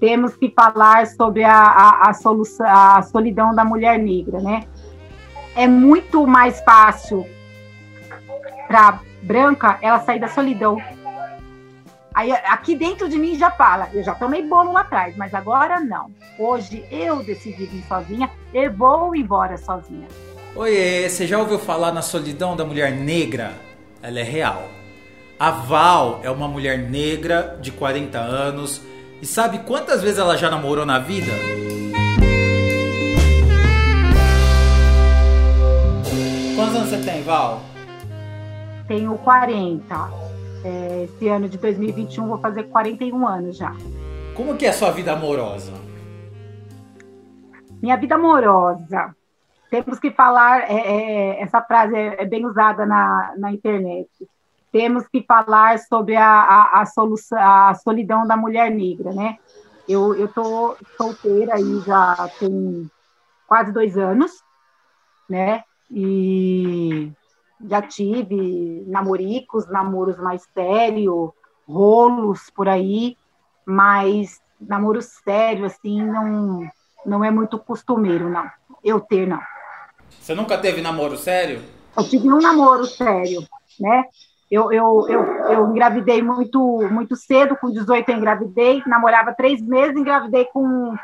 [0.00, 4.64] temos que falar sobre a, a, a, solução, a solidão da mulher negra, né?
[5.54, 7.26] É muito mais fácil
[8.66, 10.78] para branca ela sair da solidão.
[12.14, 15.78] Aí, aqui dentro de mim já fala, eu já tomei bolo lá atrás, mas agora
[15.78, 16.10] não.
[16.38, 20.08] Hoje eu decidi vir sozinha e vou embora sozinha.
[20.56, 23.52] Oi, você já ouviu falar na solidão da mulher negra?
[24.02, 24.68] Ela é real.
[25.38, 28.82] A Val é uma mulher negra de 40 anos
[29.20, 31.32] e sabe quantas vezes ela já namorou na vida?
[36.56, 37.60] Quantos anos você tem, Val?
[38.88, 40.10] Tenho 40.
[40.64, 43.74] É, esse ano de 2021 vou fazer 41 anos já.
[44.34, 45.72] Como que é a sua vida amorosa?
[47.82, 49.14] Minha vida amorosa.
[49.70, 54.08] Temos que falar, é, é, essa frase é, é bem usada na, na internet
[54.72, 59.38] temos que falar sobre a, a, a, solução, a solidão da mulher negra, né?
[59.88, 62.88] Eu, tô solteira aí já tem
[63.46, 64.30] quase dois anos,
[65.28, 65.64] né?
[65.90, 67.10] E
[67.66, 71.30] já tive namoricos, namoros mais sérios,
[71.66, 73.16] rolos por aí,
[73.66, 76.68] mas namoro sério, assim, não,
[77.04, 78.48] não é muito costumeiro, não.
[78.84, 79.40] Eu ter, não.
[80.20, 81.62] Você nunca teve namoro sério?
[81.96, 83.42] Eu tive um namoro sério,
[83.78, 84.04] né?
[84.50, 89.96] Eu, eu, eu, eu engravidei muito, muito cedo, com 18 eu engravidei, namorava três meses,
[89.96, 90.94] engravidei com.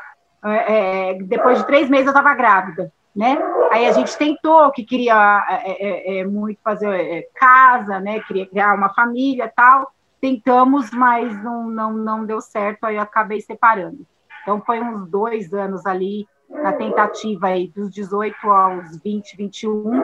[0.43, 3.37] É, é depois de três meses eu estava grávida, né?
[3.71, 8.19] Aí a gente tentou, que queria é, é, é muito fazer é, casa, né?
[8.19, 9.91] Queria criar uma família tal.
[10.19, 14.05] Tentamos, mas não, não, não deu certo, aí eu acabei separando.
[14.41, 20.01] Então foi uns dois anos ali na tentativa aí dos 18 aos 20, 21,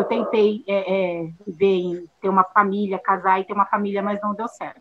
[0.00, 4.34] eu tentei é, é, ver ter uma família, casar e ter uma família, mas não
[4.34, 4.80] deu certo.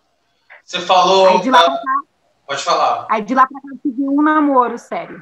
[0.64, 1.28] Você falou.
[1.28, 2.02] Aí de lá pra cá,
[2.48, 3.06] Pode falar.
[3.09, 5.22] Aí de lá pra cá eu tive um namoro sério.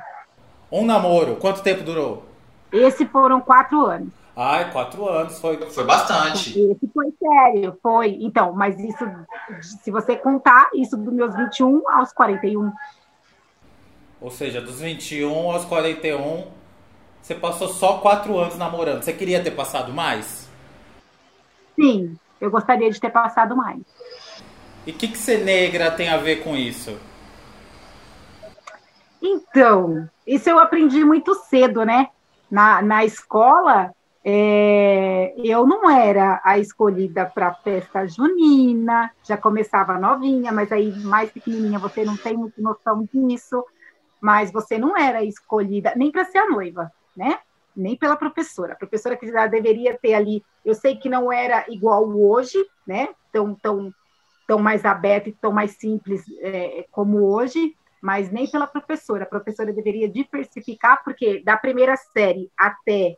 [0.71, 1.35] Um namoro?
[1.35, 2.25] Quanto tempo durou?
[2.71, 4.09] Esse foram quatro anos.
[4.35, 6.59] Ai, quatro anos, foi, foi bastante.
[6.59, 8.17] Esse foi sério, foi.
[8.21, 9.03] Então, mas isso,
[9.83, 12.71] se você contar, isso dos meus 21 aos 41.
[14.21, 16.47] Ou seja, dos 21 aos 41,
[17.27, 19.03] você passou só quatro anos namorando.
[19.03, 20.49] Você queria ter passado mais?
[21.75, 23.81] Sim, eu gostaria de ter passado mais.
[24.85, 26.97] E o que, que ser negra tem a ver com isso?
[29.21, 32.07] Então, isso eu aprendi muito cedo, né?
[32.49, 33.91] Na, na escola,
[34.23, 41.29] é, eu não era a escolhida para festa junina, já começava novinha, mas aí mais
[41.29, 43.65] pequenininha você não tem muita noção disso,
[44.21, 47.39] mas você não era escolhida nem para ser a noiva né?
[47.75, 48.73] Nem pela professora.
[48.73, 53.09] A professora que já deveria ter ali, eu sei que não era igual hoje, né?
[53.31, 53.93] Tão, tão,
[54.47, 59.23] tão mais aberto e tão mais simples é, como hoje, mas nem pela professora.
[59.23, 63.15] A professora deveria diversificar, porque da primeira série até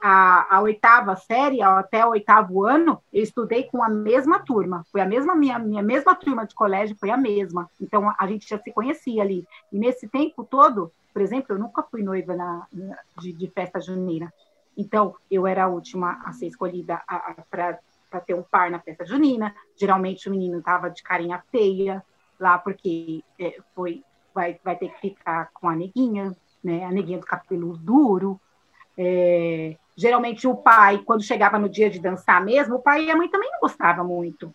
[0.00, 4.84] a, a, oitava série, até o oitavo ano, eu estudei com a mesma turma.
[4.90, 7.68] Foi a mesma minha, minha mesma turma de colégio, foi a mesma.
[7.80, 9.46] Então a gente já se conhecia ali.
[9.72, 13.80] E nesse tempo todo, por exemplo, eu nunca fui noiva na, na de, de, festa
[13.80, 14.32] junina.
[14.76, 17.02] Então, eu era a última a ser escolhida
[17.50, 19.54] para ter um par na festa junina.
[19.76, 22.02] Geralmente, o menino estava de carinha feia
[22.38, 24.02] lá, porque é, foi,
[24.32, 26.84] vai, vai ter que ficar com a neguinha, né?
[26.84, 28.40] A neguinha do cabelo duro.
[28.96, 33.16] É, geralmente, o pai, quando chegava no dia de dançar mesmo, o pai e a
[33.16, 34.52] mãe também não gostavam muito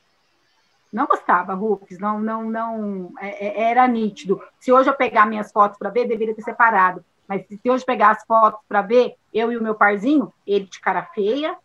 [0.95, 4.41] não gostava, Rufus, não, não, não, é, é, era nítido.
[4.61, 7.03] Se hoje eu pegar minhas fotos para ver, deveria ter separado.
[7.27, 10.79] Mas se hoje pegar as fotos para ver, eu e o meu parzinho, ele de
[10.79, 11.57] cara feia,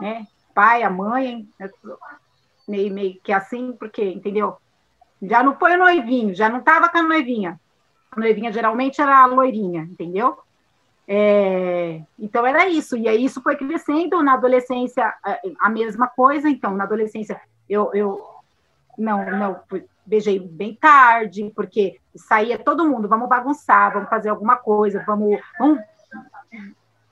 [0.00, 0.26] né?
[0.52, 1.70] Pai, a mãe, né?
[2.66, 4.56] meio, meio que assim, porque, entendeu?
[5.22, 7.60] Já não foi o noivinho, já não estava com a noivinha.
[8.10, 10.36] A noivinha geralmente era a loirinha, entendeu?
[11.14, 15.12] É, então era isso, e aí isso foi crescendo na adolescência,
[15.60, 18.18] a mesma coisa, então na adolescência eu, eu
[18.96, 19.60] não, não,
[20.06, 25.80] beijei bem tarde, porque saía todo mundo, vamos bagunçar, vamos fazer alguma coisa, vamos, vamos,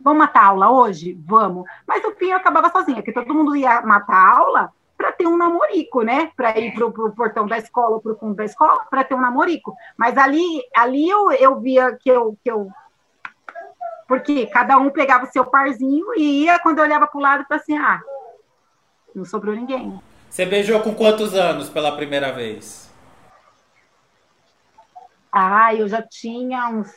[0.00, 1.12] vamos matar aula hoje?
[1.26, 1.69] Vamos.
[1.86, 5.36] Mas no fim eu acabava sozinha, porque todo mundo ia matar aula para ter um
[5.36, 6.30] namorico, né?
[6.36, 9.20] Para ir para o portão da escola, para o fundo da escola, para ter um
[9.20, 9.75] namorico.
[9.96, 12.70] Mas ali, ali eu, eu via que eu, que eu.
[14.10, 17.44] Porque cada um pegava o seu parzinho e ia, quando eu olhava para o lado,
[17.46, 18.00] para assim, ah,
[19.14, 20.00] não sobrou ninguém.
[20.28, 22.92] Você beijou com quantos anos pela primeira vez?
[25.30, 26.92] Ah, eu já tinha uns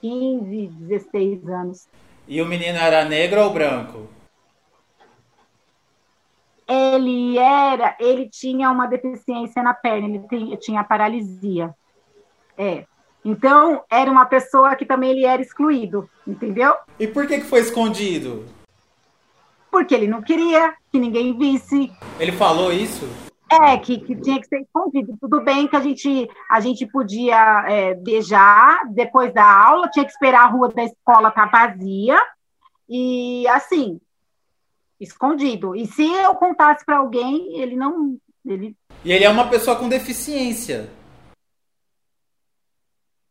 [0.00, 1.88] 15, 16 anos.
[2.26, 4.08] E o menino era negro ou branco?
[6.66, 11.72] Ele era, ele tinha uma deficiência na perna, ele tinha paralisia.
[12.58, 12.84] É,
[13.26, 16.76] Então, era uma pessoa que também ele era excluído, entendeu?
[16.96, 18.46] E por que, que foi escondido?
[19.68, 21.90] Porque ele não queria que ninguém visse.
[22.20, 23.04] Ele falou isso?
[23.50, 25.18] É, que, que tinha que ser escondido.
[25.20, 30.12] Tudo bem que a gente, a gente podia é, beijar depois da aula, tinha que
[30.12, 32.16] esperar a rua da escola estar tá vazia.
[32.88, 34.00] E assim,
[35.00, 35.74] escondido.
[35.74, 38.16] E se eu contasse para alguém, ele não.
[38.44, 38.76] Ele...
[39.04, 40.88] E ele é uma pessoa com deficiência.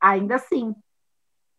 [0.06, 0.76] Ainda assim.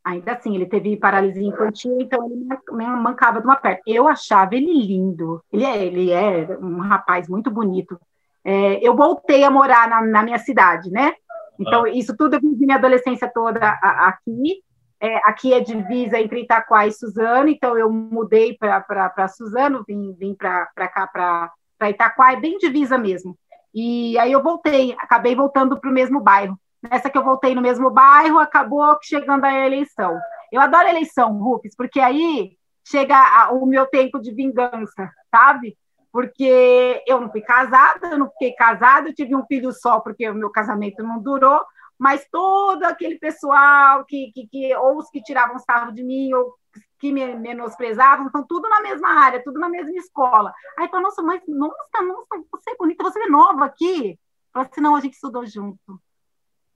[0.04, 2.46] Ainda assim, ele teve paralisia infantil, então ele
[2.76, 3.80] mancava de uma perna.
[3.84, 5.42] Eu achava ele lindo.
[5.52, 8.00] Ele é, ele é um rapaz muito bonito.
[8.44, 11.12] É, eu voltei a morar na, na, minha cidade, né?
[11.58, 11.88] Então, ah.
[11.90, 14.62] isso tudo eu vivi minha adolescência toda aqui.
[15.00, 20.34] É, aqui é divisa entre Itaquá e Suzano, então eu mudei para Suzano, vim, vim
[20.34, 23.36] para cá, para Itaquá, é bem divisa mesmo.
[23.74, 26.56] E aí eu voltei, acabei voltando para o mesmo bairro.
[26.90, 30.18] Nessa que eu voltei no mesmo bairro, acabou chegando a eleição.
[30.52, 32.56] Eu adoro eleição, Rufus, porque aí
[32.86, 35.76] chega o meu tempo de vingança, sabe?
[36.12, 40.28] Porque eu não fui casada, eu não fiquei casada, eu tive um filho só porque
[40.28, 41.60] o meu casamento não durou,
[41.98, 46.54] mas todo aquele pessoal que, que, que ou os que tiravam sarro de mim, ou
[46.98, 50.52] que me menosprezavam, estão tudo na mesma área, tudo na mesma escola.
[50.78, 54.18] Aí falou, nossa, mas nossa, nossa, você é bonita, você é nova aqui.
[54.52, 56.00] Falei assim, não, a gente estudou junto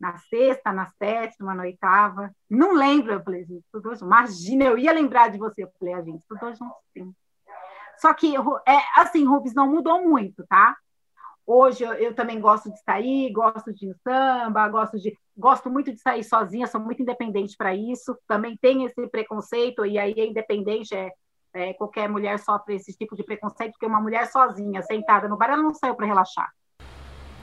[0.00, 2.35] na sexta, na sétima, na oitava.
[2.49, 4.05] Não lembro, eu falei, gente, junto.
[4.05, 5.64] Imagina, eu ia lembrar de você.
[5.64, 7.14] Eu falei, a gente estudou junto, sim.
[7.99, 10.75] Só que, é, assim, Rubens não mudou muito, tá?
[11.47, 16.00] Hoje eu, eu, também gosto de sair, gosto de samba, gosto de gosto muito de
[16.00, 18.17] sair sozinha, sou muito independente para isso.
[18.26, 21.11] Também tem esse preconceito e aí é independente é,
[21.53, 25.50] é, qualquer mulher sofre esse tipo de preconceito porque uma mulher sozinha, sentada no bar,
[25.50, 26.49] ela não saiu para relaxar.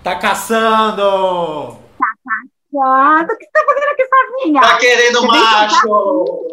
[0.04, 1.87] Tá caçando!
[2.28, 3.34] Caçando?
[3.34, 4.62] O que você tá fazendo aqui sozinha?
[4.62, 6.48] Tá querendo você macho!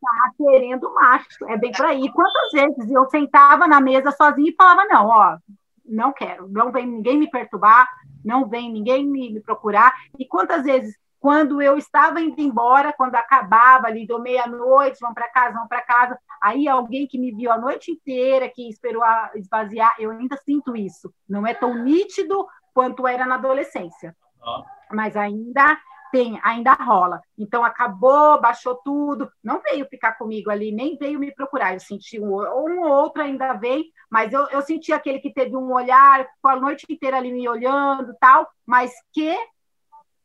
[0.00, 1.46] Tá querendo macho.
[1.48, 2.12] É bem por aí.
[2.12, 5.38] Quantas vezes eu sentava na mesa sozinha e falava, não, ó,
[5.84, 7.88] não quero, não vem ninguém me perturbar,
[8.24, 9.92] não vem ninguém me, me procurar.
[10.18, 15.28] E quantas vezes, quando eu estava indo embora, quando acabava ali, do meia-noite, vão para
[15.28, 19.02] casa, vão para casa, aí alguém que me viu a noite inteira, que esperou
[19.34, 21.12] esvaziar, eu ainda sinto isso.
[21.28, 24.16] Não é tão nítido quanto era na adolescência.
[24.90, 25.78] Mas ainda
[26.14, 27.20] tem, ainda rola.
[27.36, 31.74] Então acabou, baixou tudo, não veio ficar comigo ali, nem veio me procurar.
[31.74, 35.72] Eu senti um, um outro ainda vem, mas eu, eu senti aquele que teve um
[35.72, 39.36] olhar, ficou a noite inteira ali me olhando, tal, mas que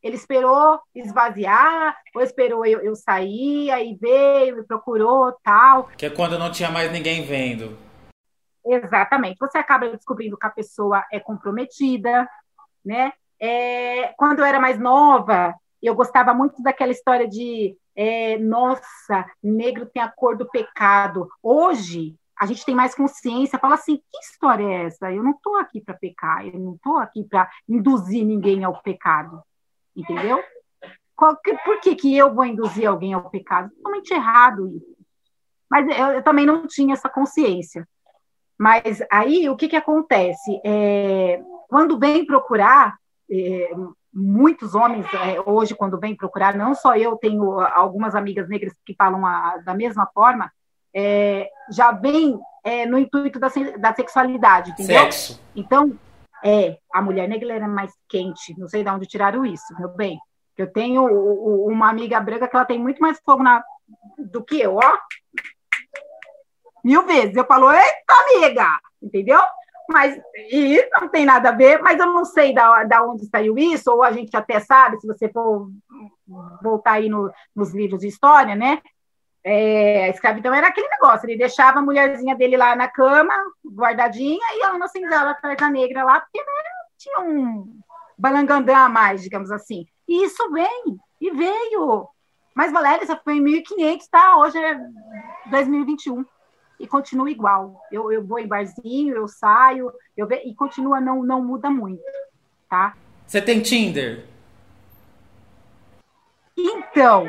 [0.01, 5.85] ele esperou esvaziar, ou esperou eu, eu sair, aí veio, me procurou, tal.
[5.97, 7.75] Que é quando não tinha mais ninguém vendo.
[8.63, 9.37] Exatamente.
[9.39, 12.29] Você acaba descobrindo que a pessoa é comprometida,
[12.85, 13.11] né?
[13.39, 19.85] É, quando eu era mais nova, eu gostava muito daquela história de é, nossa, negro
[19.85, 21.27] tem a cor do pecado.
[21.41, 25.11] Hoje, a gente tem mais consciência, fala assim, que história é essa?
[25.11, 29.41] Eu não estou aqui para pecar, eu não estou aqui para induzir ninguém ao pecado,
[29.95, 30.41] entendeu?
[31.43, 33.69] Que, por que, que eu vou induzir alguém ao pecado?
[33.75, 34.97] Totalmente errado isso.
[35.69, 37.85] Mas eu, eu também não tinha essa consciência.
[38.57, 40.61] Mas aí, o que, que acontece?
[40.65, 42.97] É, quando vem procurar,
[43.31, 43.71] é,
[44.13, 48.95] muitos homens é, hoje, quando vêm procurar, não só eu, tenho algumas amigas negras que
[48.95, 50.51] falam a, da mesma forma,
[50.93, 55.03] é, já vem é, no intuito da, da sexualidade, entendeu?
[55.03, 55.41] Sexo.
[55.55, 55.97] Então,
[56.43, 60.19] é, a mulher negra era mais quente, não sei de onde tiraram isso, meu bem.
[60.57, 63.63] Eu tenho uma amiga branca que ela tem muito mais fogo na,
[64.17, 64.97] do que eu, ó.
[66.83, 67.35] Mil vezes.
[67.35, 68.67] Eu falo, eita, amiga!
[69.01, 69.39] Entendeu?
[69.91, 70.19] Mas
[70.51, 73.91] e não tem nada a ver, mas eu não sei da, da onde saiu isso,
[73.91, 75.69] ou a gente até sabe, se você for
[76.61, 78.81] voltar aí no, nos livros de história, né?
[79.43, 83.33] É, a escravidão era aquele negócio, ele deixava a mulherzinha dele lá na cama,
[83.65, 86.63] guardadinha, e a Ana Senzala atrás da negra lá, porque né,
[86.97, 87.79] tinha um
[88.17, 89.87] balangandã a mais, digamos assim.
[90.07, 92.07] E isso vem, e veio.
[92.53, 94.37] Mas, Valéria, isso foi em 1500, tá?
[94.37, 94.77] Hoje é
[95.49, 96.25] 2021
[96.79, 97.81] e continua igual.
[97.91, 100.41] Eu, eu vou em barzinho, eu saio, eu ve...
[100.45, 102.01] e continua, não, não muda muito,
[102.69, 102.93] tá?
[103.27, 104.25] Você tem Tinder?
[106.57, 107.27] Então,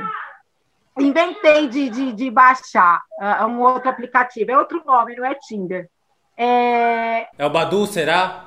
[0.98, 4.50] inventei de, de, de baixar uh, um outro aplicativo.
[4.50, 5.88] É outro nome, não é Tinder.
[6.36, 8.46] É, é o Badu, será?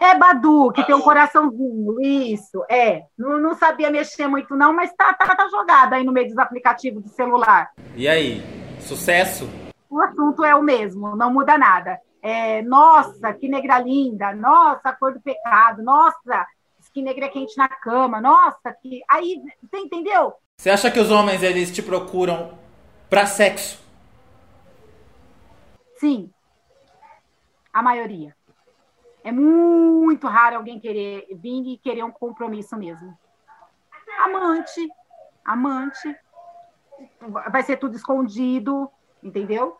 [0.00, 3.04] É Badu, que tem um coraçãozinho, isso, é.
[3.16, 6.38] Não, não sabia mexer muito não, mas tá, tá, tá jogada aí no meio dos
[6.38, 7.70] aplicativos do celular.
[7.94, 8.42] E aí,
[8.80, 9.48] sucesso?
[9.94, 12.00] O assunto é o mesmo, não muda nada.
[12.20, 16.46] É, nossa, que negra linda, nossa, cor do pecado, nossa,
[16.92, 19.02] que negra é quente na cama, nossa, que.
[19.08, 20.34] Aí, você entendeu?
[20.58, 22.58] Você acha que os homens eles te procuram
[23.08, 23.80] para sexo?
[25.96, 26.32] Sim.
[27.72, 28.34] A maioria.
[29.22, 33.16] É muito raro alguém querer vir e querer um compromisso mesmo.
[34.24, 34.88] Amante,
[35.44, 36.16] amante,
[37.50, 38.90] vai ser tudo escondido,
[39.22, 39.76] entendeu?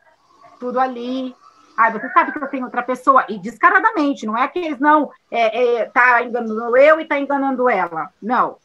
[0.59, 1.35] Tudo ali.
[1.77, 3.25] Ah, você sabe que eu tenho outra pessoa.
[3.29, 7.69] E descaradamente, não é que eles não é, é, tá enganando eu e tá enganando
[7.69, 8.11] ela.
[8.23, 8.57] Não.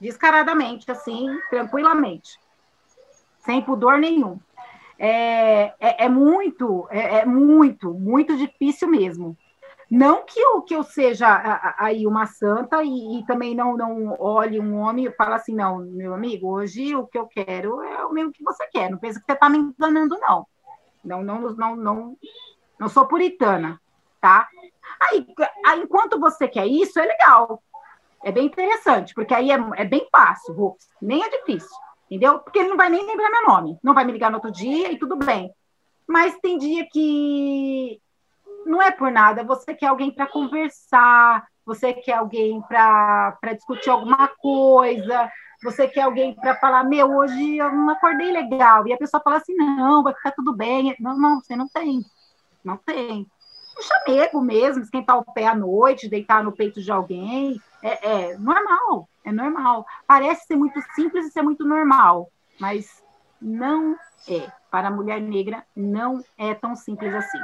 [0.00, 2.40] Descaradamente, assim, tranquilamente.
[3.40, 4.38] Sem pudor nenhum.
[4.98, 9.36] É, é, é muito, é, é, muito, muito difícil mesmo.
[9.90, 11.26] Não que eu, que eu seja
[11.76, 15.78] aí uma santa e, e, também não, não olhe um homem e fale assim, não,
[15.78, 18.88] meu amigo, hoje o que eu quero é o mesmo que você quer.
[18.88, 20.46] Não pensa que você está me enganando, não.
[21.04, 22.16] Não, não, não, não,
[22.78, 23.80] não sou puritana,
[24.20, 24.48] tá?
[25.00, 25.26] Aí,
[25.78, 27.62] enquanto você quer isso, é legal.
[28.22, 32.38] É bem interessante, porque aí é, é bem fácil, nem é difícil, entendeu?
[32.40, 34.92] Porque ele não vai nem lembrar meu nome, não vai me ligar no outro dia
[34.92, 35.50] e tudo bem.
[36.06, 37.98] Mas tem dia que
[38.66, 44.28] não é por nada, você quer alguém para conversar, você quer alguém para discutir alguma
[44.28, 45.30] coisa,
[45.62, 49.36] você quer alguém para falar, meu, hoje eu não acordei legal, e a pessoa fala
[49.36, 50.96] assim, não, vai ficar tudo bem.
[50.98, 52.04] Não, não, você não tem,
[52.64, 53.26] não tem.
[53.78, 58.38] Um chamego mesmo, esquentar o pé à noite, deitar no peito de alguém, é, é
[58.38, 59.86] normal, é normal.
[60.06, 63.02] Parece ser muito simples e ser muito normal, mas
[63.40, 63.96] não
[64.28, 64.50] é.
[64.70, 67.40] Para a mulher negra, não é tão simples assim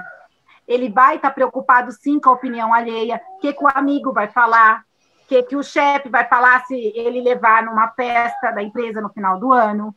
[0.66, 4.12] ele vai estar tá preocupado sim com a opinião alheia, o que, que o amigo
[4.12, 4.84] vai falar,
[5.26, 9.38] que, que o chefe vai falar se ele levar numa festa da empresa no final
[9.38, 9.94] do ano,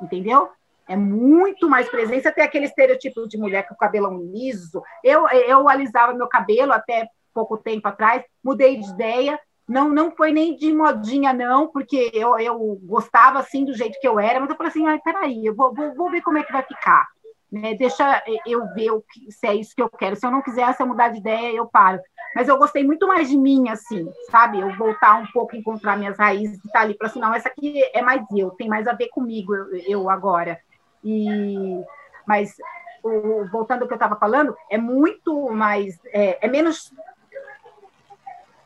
[0.00, 0.50] entendeu?
[0.86, 4.82] É muito mais presença, tem aquele estereotipo de mulher com o cabelão liso.
[5.02, 10.30] Eu, eu alisava meu cabelo até pouco tempo atrás, mudei de ideia, não não foi
[10.30, 14.50] nem de modinha, não, porque eu, eu gostava assim do jeito que eu era, mas
[14.50, 17.13] eu falei assim, ai, peraí, eu vou, vou, vou ver como é que vai ficar
[17.54, 17.74] né?
[17.74, 20.16] Deixa eu ver o que, se é isso que eu quero.
[20.16, 22.00] Se eu não quiser, se eu mudar de ideia, eu paro.
[22.34, 24.58] Mas eu gostei muito mais de mim, assim, sabe?
[24.58, 27.80] Eu voltar um pouco, encontrar minhas raízes e tá ali para assim, não, essa aqui
[27.92, 30.58] é mais eu, tem mais a ver comigo, eu, eu agora.
[31.04, 31.80] E,
[32.26, 32.56] mas
[33.04, 36.92] o, voltando ao que eu estava falando, é muito mais, é, é menos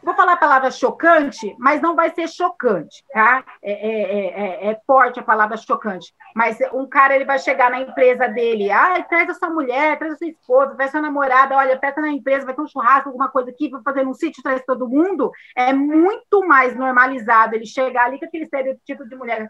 [0.02, 3.44] vou falar a palavra chocante, mas não vai ser chocante, tá?
[3.62, 6.14] É, é, é, é, forte a palavra chocante.
[6.34, 10.14] Mas um cara ele vai chegar na empresa dele, ah, traz a sua mulher, traz
[10.14, 13.08] a sua esposa, traz a sua namorada, olha, peça na empresa, vai ter um churrasco,
[13.08, 15.32] alguma coisa aqui, vai fazer um sítio, traz todo mundo.
[15.56, 19.48] É muito mais normalizado ele chegar ali com aquele estereotipo de mulher,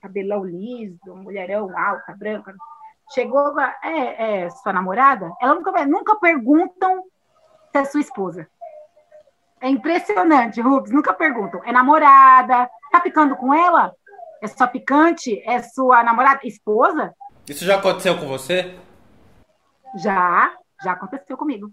[0.00, 2.54] cabelão liso, mulherão alta, branca.
[3.14, 5.32] Chegou, é, é sua namorada?
[5.40, 7.04] Ela nunca, nunca perguntam
[7.72, 8.48] se é sua esposa.
[9.60, 11.62] É impressionante, Rubens, nunca perguntam.
[11.64, 12.68] É namorada?
[12.92, 13.92] Tá ficando com ela?
[14.42, 15.42] É sua picante?
[15.44, 16.40] É sua namorada?
[16.44, 17.14] Esposa?
[17.48, 18.74] Isso já aconteceu com você?
[19.96, 21.70] Já, já aconteceu comigo.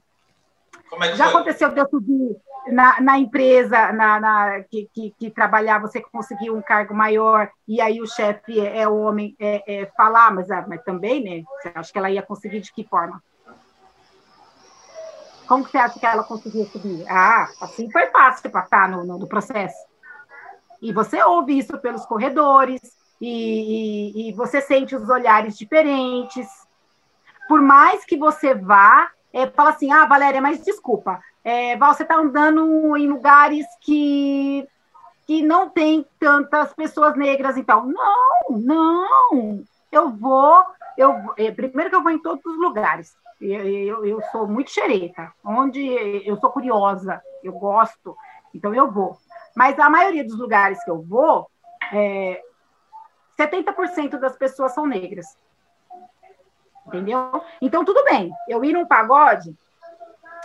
[1.02, 1.34] É já foi?
[1.34, 2.38] aconteceu de eu subir
[2.68, 7.82] na, na empresa na, na que, que, que, trabalhar, você conseguir um cargo maior, e
[7.82, 11.44] aí o chefe é, é o homem é, é, falar, mas, ah, mas também, né?
[11.62, 13.22] Você acha que ela ia conseguir de que forma?
[15.48, 17.06] Como que você acha que ela conseguiu subir?
[17.10, 19.78] Ah, assim foi fácil passar no, no, no processo.
[20.82, 22.82] E você ouve isso pelos corredores,
[23.22, 26.48] e, e, e, você sente os olhares diferentes.
[27.48, 32.16] Por mais que você vá, é, fala assim, ah, Valéria, mas desculpa, é, você está
[32.16, 34.68] andando em lugares que,
[35.26, 37.86] que não tem tantas pessoas negras, então.
[37.86, 40.64] Não, não, eu vou,
[40.98, 43.16] eu, é, primeiro que eu vou em todos os lugares.
[43.46, 45.82] Eu, eu, sou muito xereta, onde
[46.26, 48.16] eu sou curiosa, eu gosto,
[48.54, 49.18] então eu vou.
[49.56, 51.50] Mas a maioria dos lugares que eu vou,
[51.92, 52.42] é,
[53.38, 55.38] 70% das pessoas são negras.
[56.88, 57.44] Entendeu?
[57.62, 58.32] Então, tudo bem.
[58.48, 59.54] Eu ir num pagode,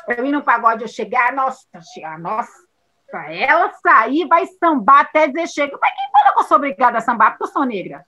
[0.08, 2.52] eu ir num pagode, eu chegar, nossa, chegar, nossa,
[3.28, 5.78] ela sair, vai sambar até dizer chega.
[5.80, 7.30] Mas quem falou que eu sou obrigada a sambar?
[7.30, 8.04] Porque eu sou negra.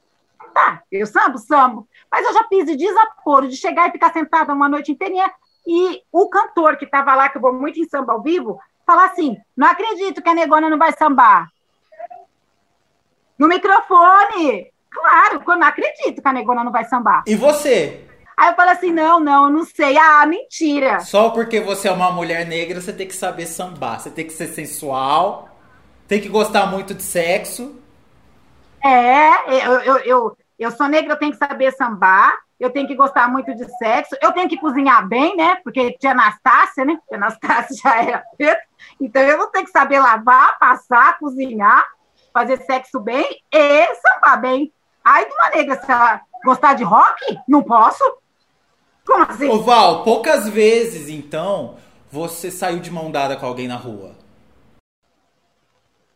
[0.61, 1.89] Tá, eu sambo, sambo.
[2.13, 5.31] Mas eu já fiz de desaforo, de chegar e ficar sentada uma noite inteirinha
[5.67, 9.07] e o cantor que estava lá, que eu vou muito em samba ao vivo, falar
[9.07, 11.49] assim: não acredito que a negona não vai sambar.
[13.39, 14.71] No microfone!
[14.91, 17.23] Claro, eu não acredito que a negona não vai sambar.
[17.27, 18.07] E você?
[18.37, 19.97] Aí eu falo assim: não, não, eu não sei.
[19.97, 21.01] Ah, mentira.
[21.01, 23.99] Só porque você é uma mulher negra, você tem que saber sambar.
[23.99, 25.49] Você tem que ser sensual,
[26.07, 27.81] tem que gostar muito de sexo.
[28.83, 32.95] É, eu, eu, eu, Eu sou negra, eu tenho que saber sambar, eu tenho que
[32.95, 35.57] gostar muito de sexo, eu tenho que cozinhar bem, né?
[35.65, 36.97] Porque tinha Anastácia, né?
[36.97, 38.61] Porque Anastácia já era preta.
[39.01, 41.83] Então eu vou ter que saber lavar, passar, cozinhar,
[42.31, 44.71] fazer sexo bem e sambar bem.
[45.03, 48.05] Aí de uma negra, se ela gostar de rock, não posso.
[49.07, 49.49] Como assim?
[49.49, 51.79] Ô Val, poucas vezes, então,
[52.13, 54.15] você saiu de mão dada com alguém na rua?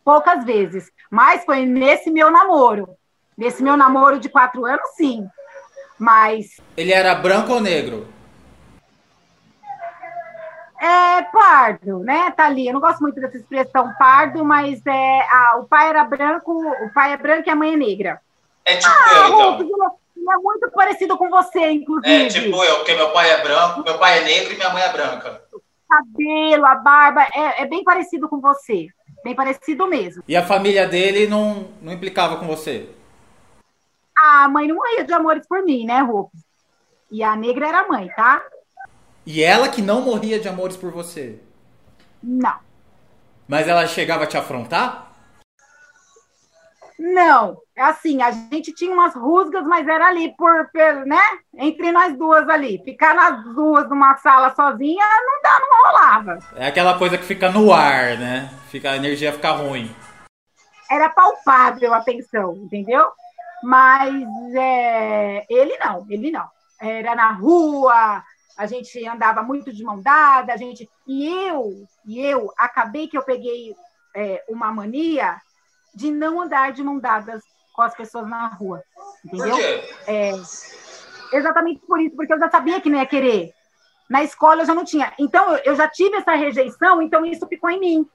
[0.03, 0.91] Poucas vezes.
[1.09, 2.95] Mas foi nesse meu namoro.
[3.37, 5.27] Nesse meu namoro de quatro anos, sim.
[5.99, 6.59] Mas.
[6.75, 8.07] Ele era branco ou negro?
[10.79, 12.69] É pardo, né, Thalia?
[12.69, 16.93] Eu não gosto muito dessa expressão pardo, mas é, a, o pai era branco, o
[16.93, 18.21] pai é branco e a mãe é negra.
[18.65, 19.99] É tipo ah, eu, então.
[20.15, 22.25] Ele é muito parecido com você, inclusive.
[22.25, 24.83] É tipo eu, porque meu pai é branco, meu pai é negro e minha mãe
[24.83, 25.41] é branca.
[25.53, 28.87] O cabelo, a barba, é, é bem parecido com você.
[29.23, 30.23] Bem parecido mesmo.
[30.27, 32.89] E a família dele não, não implicava com você?
[34.17, 36.39] A mãe não morria de amores por mim, né, Rufus?
[37.11, 38.41] E a negra era a mãe, tá?
[39.25, 41.39] E ela que não morria de amores por você?
[42.21, 42.57] Não.
[43.47, 45.11] Mas ela chegava a te afrontar?
[46.97, 51.21] Não, é assim, a gente tinha umas rusgas, mas era ali por, por, né?
[51.55, 52.81] Entre nós duas ali.
[52.85, 56.39] Ficar nas duas numa sala sozinha não dá, não rolava.
[56.55, 58.49] É aquela coisa que fica no ar, né?
[58.69, 59.93] Fica, a energia fica ruim.
[60.89, 63.09] Era palpável a tensão, entendeu?
[63.65, 66.47] Mas é, ele não, ele não.
[66.79, 68.23] Era na rua,
[68.55, 70.87] a gente andava muito de mão dada, a gente.
[71.07, 73.75] E eu, e eu acabei que eu peguei
[74.15, 75.41] é, uma mania
[75.95, 77.41] de não andar de mão dadas
[77.73, 78.83] com as pessoas na rua.
[79.25, 79.49] Entendeu?
[79.49, 79.95] Por quê?
[80.05, 80.31] É,
[81.33, 83.51] exatamente por isso, porque eu já sabia que não ia querer.
[84.07, 85.11] Na escola eu já não tinha.
[85.17, 88.09] Então, eu já tive essa rejeição, então isso ficou em mim.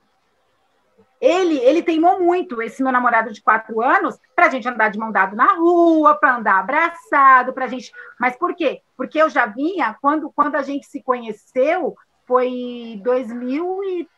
[1.21, 4.99] Ele, ele teimou muito, esse meu namorado de quatro anos, para a gente andar de
[4.99, 7.93] mão dada na rua, para andar abraçado, para gente.
[8.19, 8.81] Mas por quê?
[8.97, 11.95] Porque eu já vinha, quando, quando a gente se conheceu,
[12.27, 14.09] foi 2000 e.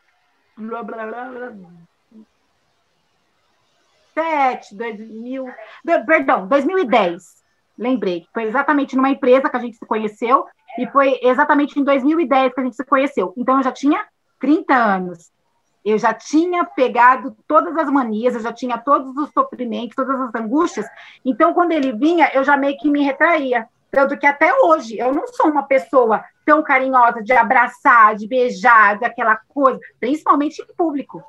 [0.57, 1.53] Blá, blá, blá,
[4.15, 5.47] 2007, 2000,
[6.07, 7.43] perdão, 2010.
[7.79, 10.47] Lembrei, foi exatamente numa empresa que a gente se conheceu
[10.79, 13.33] e foi exatamente em 2010 que a gente se conheceu.
[13.37, 14.05] Então eu já tinha
[14.39, 15.33] 30 anos.
[15.85, 20.35] Eu já tinha pegado todas as manias, eu já tinha todos os sofrimentos, todas as
[20.35, 20.87] angústias.
[21.25, 23.69] Então, quando ele vinha, eu já meio que me retraía.
[23.91, 28.99] Tanto que até hoje eu não sou uma pessoa tão carinhosa de abraçar, de beijar,
[28.99, 31.23] daquela coisa, principalmente em público.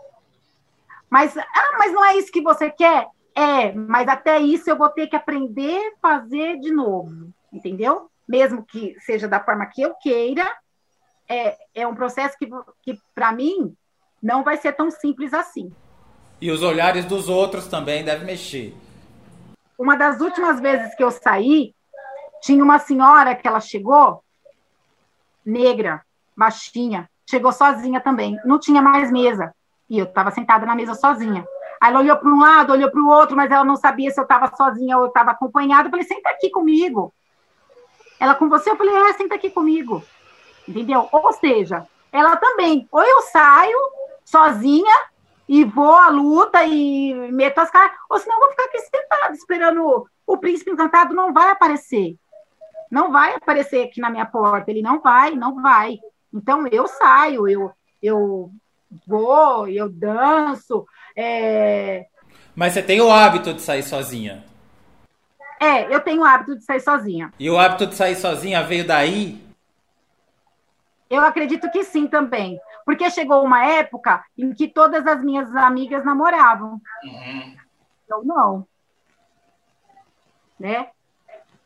[1.09, 3.07] Mas, ah, mas não é isso que você quer?
[3.35, 8.09] É, mas até isso eu vou ter que aprender a fazer de novo, entendeu?
[8.27, 10.45] Mesmo que seja da forma que eu queira,
[11.27, 12.47] é, é um processo que,
[12.81, 13.75] que para mim,
[14.23, 15.69] não vai ser tão simples assim.
[16.39, 18.73] E os olhares dos outros também devem mexer.
[19.77, 21.75] Uma das últimas vezes que eu saí,
[22.41, 24.23] tinha uma senhora que ela chegou,
[25.45, 26.01] negra,
[26.35, 29.53] baixinha, chegou sozinha também, não tinha mais mesa.
[29.89, 31.45] E eu estava sentada na mesa sozinha.
[31.81, 34.19] Aí ela olhou para um lado, olhou para o outro, mas ela não sabia se
[34.19, 35.87] eu estava sozinha ou eu estava acompanhada.
[35.87, 37.13] Eu falei, senta aqui comigo.
[38.19, 38.71] Ela com você?
[38.71, 40.01] Eu falei, é, senta aqui comigo.
[40.67, 41.09] Entendeu?
[41.11, 42.87] Ou seja, ela também.
[42.89, 43.77] Ou eu saio
[44.25, 44.95] sozinha
[45.47, 49.33] e vou à luta e meto as caras, ou senão eu vou ficar aqui sentada
[49.33, 52.15] esperando o príncipe encantado não vai aparecer.
[52.89, 55.99] Não vai aparecer aqui na minha porta, ele não vai, não vai.
[56.33, 58.51] Então eu saio, eu eu
[59.07, 60.85] vou, eu danço.
[61.15, 62.05] É...
[62.55, 64.43] Mas você tem o hábito de sair sozinha?
[65.59, 67.33] É, eu tenho o hábito de sair sozinha.
[67.39, 69.41] E o hábito de sair sozinha veio daí?
[71.09, 72.59] Eu acredito que sim também.
[72.85, 76.81] Porque chegou uma época em que todas as minhas amigas namoravam.
[77.03, 77.55] Uhum.
[78.09, 78.67] Eu não.
[80.59, 80.87] Né?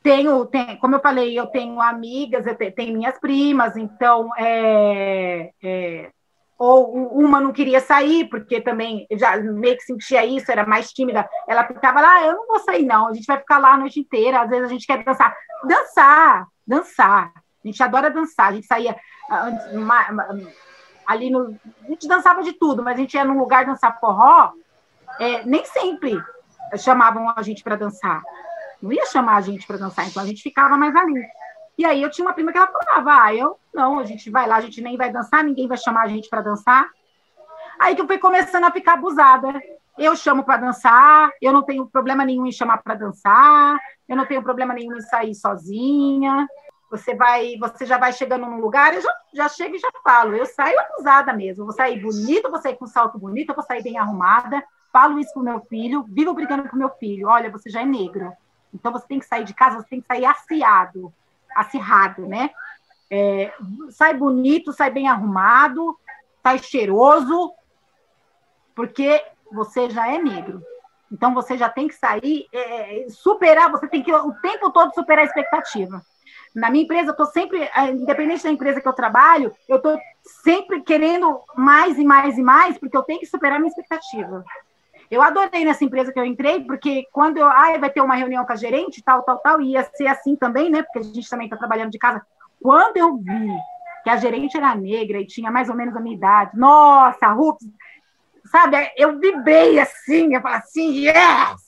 [0.02, 6.12] Tenho, tenho, como eu falei, eu tenho amigas, eu tenho minhas primas, então é, é,
[6.58, 11.30] ou uma não queria sair, porque também já meio que sentia isso, era mais tímida.
[11.48, 13.78] Ela ficava lá, ah, eu não vou sair, não, a gente vai ficar lá a
[13.78, 15.36] noite inteira, às vezes a gente quer dançar.
[15.64, 17.32] Dançar, dançar.
[17.36, 18.96] A gente adora dançar, a gente saía
[19.30, 19.52] ah,
[21.08, 21.58] ali no.
[21.84, 24.52] A gente dançava de tudo, mas a gente ia num lugar dançar forró,
[25.20, 26.22] é, nem sempre
[26.78, 28.22] chamavam a gente para dançar.
[28.82, 31.26] Não ia chamar a gente para dançar, então a gente ficava mais ali.
[31.78, 34.48] E aí eu tinha uma prima que ela falava, ah, eu não, a gente vai
[34.48, 36.90] lá, a gente nem vai dançar, ninguém vai chamar a gente para dançar.
[37.80, 39.54] Aí que eu fui começando a ficar abusada.
[39.98, 44.28] Eu chamo para dançar, eu não tenho problema nenhum em chamar para dançar, eu não
[44.28, 46.48] tenho problema nenhum em sair sozinha.
[46.90, 50.36] Você vai, você já vai chegando num lugar, eu já, já chego e já falo.
[50.36, 51.62] Eu saio abusada mesmo.
[51.62, 54.64] Eu vou sair bonita, vou sair com salto bonito, eu vou sair bem arrumada.
[54.92, 57.28] Falo isso pro meu filho, vivo brigando com meu filho.
[57.28, 58.32] Olha, você já é negro.
[58.74, 61.14] Então você tem que sair de casa, você tem que sair aciado,
[61.56, 62.50] acirrado, né?
[63.10, 63.54] É,
[63.90, 65.98] sai bonito, sai bem arrumado,
[66.44, 67.54] sai cheiroso,
[68.76, 70.62] porque você já é negro.
[71.12, 75.24] Então você já tem que sair, é, superar, você tem que o tempo todo superar
[75.24, 76.02] a expectativa.
[76.58, 79.96] Na minha empresa, eu estou sempre, é, independente da empresa que eu trabalho, eu estou
[80.44, 84.44] sempre querendo mais e mais e mais, porque eu tenho que superar a minha expectativa.
[85.12, 88.44] Eu adorei nessa empresa que eu entrei, porque quando eu, ah, vai ter uma reunião
[88.44, 90.82] com a gerente, tal, tal, tal, e ia ser assim também, né?
[90.82, 92.26] Porque a gente também está trabalhando de casa.
[92.60, 93.48] Quando eu vi
[94.04, 97.68] que a gerente era negra e tinha mais ou menos a minha idade, nossa, Rups,
[98.52, 98.78] sabe?
[98.98, 101.67] Eu vibrei assim, eu falei assim, yes!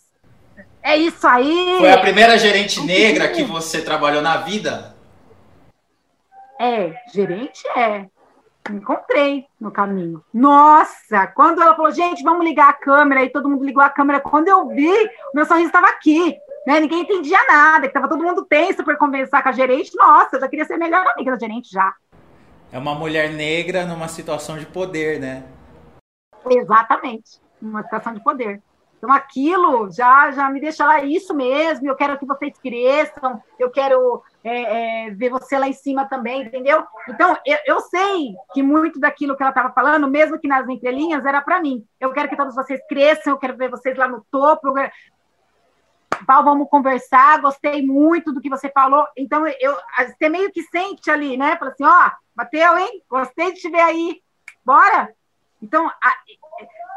[0.81, 1.77] É isso aí!
[1.79, 4.95] Foi a primeira gerente negra que você trabalhou na vida?
[6.59, 8.07] É, gerente é
[8.71, 10.23] encontrei no caminho.
[10.33, 14.19] Nossa, quando ela falou, gente, vamos ligar a câmera, e todo mundo ligou a câmera,
[14.19, 14.93] quando eu vi,
[15.33, 16.79] meu sorriso estava aqui, né?
[16.79, 19.95] Ninguém entendia nada, que estava todo mundo tenso por conversar com a gerente.
[19.95, 21.93] Nossa, eu já queria ser melhor amiga da gerente já.
[22.71, 25.43] É uma mulher negra numa situação de poder, né?
[26.49, 28.61] Exatamente, numa situação de poder.
[28.99, 33.71] Então, aquilo já, já me deixa lá, isso mesmo, eu quero que vocês cresçam, eu
[33.71, 36.85] quero é, é, ver você lá em cima também, entendeu?
[37.07, 41.25] Então, eu, eu sei que muito daquilo que ela estava falando, mesmo que nas entrelinhas,
[41.25, 41.85] era para mim.
[41.97, 44.73] Eu quero que todos vocês cresçam, eu quero ver vocês lá no topo.
[46.27, 49.07] Val, vamos conversar, gostei muito do que você falou.
[49.15, 51.55] Então, eu, você meio que sente ali, né?
[51.55, 53.01] Fala assim, ó, bateu, hein?
[53.09, 54.21] Gostei de te ver aí.
[54.65, 55.09] Bora?
[55.61, 56.15] Então, a,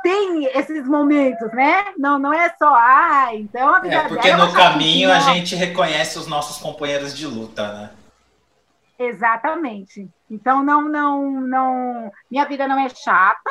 [0.03, 1.85] tem esses momentos, né?
[1.97, 6.19] Não, não é só, ah, então a vida É porque no caminho a gente reconhece
[6.19, 7.91] os nossos companheiros de luta, né?
[8.99, 10.09] Exatamente.
[10.31, 13.51] Então não, não, não, minha vida não é chata.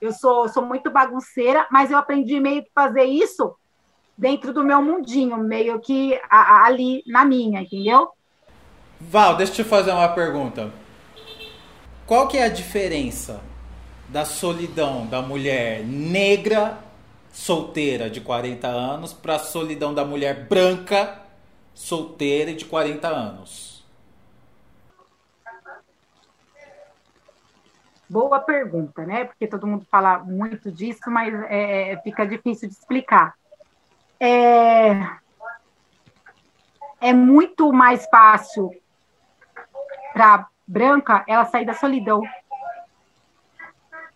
[0.00, 3.56] Eu sou, sou muito bagunceira, mas eu aprendi meio que fazer isso
[4.16, 8.08] dentro do meu mundinho, meio que a, a, ali na minha, entendeu?
[9.00, 10.72] Val, deixa eu te fazer uma pergunta.
[12.06, 13.40] Qual que é a diferença
[14.08, 16.78] da solidão da mulher negra
[17.32, 21.20] solteira de 40 anos para a solidão da mulher branca
[21.74, 23.84] solteira de 40 anos?
[28.08, 29.24] Boa pergunta, né?
[29.24, 33.34] Porque todo mundo fala muito disso, mas é, fica difícil de explicar.
[34.20, 34.92] É,
[37.00, 38.70] é muito mais fácil
[40.12, 42.22] para branca ela sair da solidão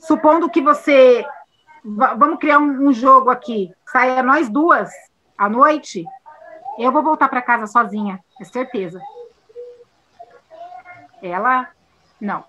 [0.00, 1.24] supondo que você.
[1.84, 3.72] Vamos criar um, um jogo aqui.
[3.86, 4.90] Saia nós duas
[5.36, 6.04] à noite.
[6.78, 9.00] Eu vou voltar para casa sozinha, é certeza.
[11.22, 11.68] Ela,
[12.20, 12.44] não.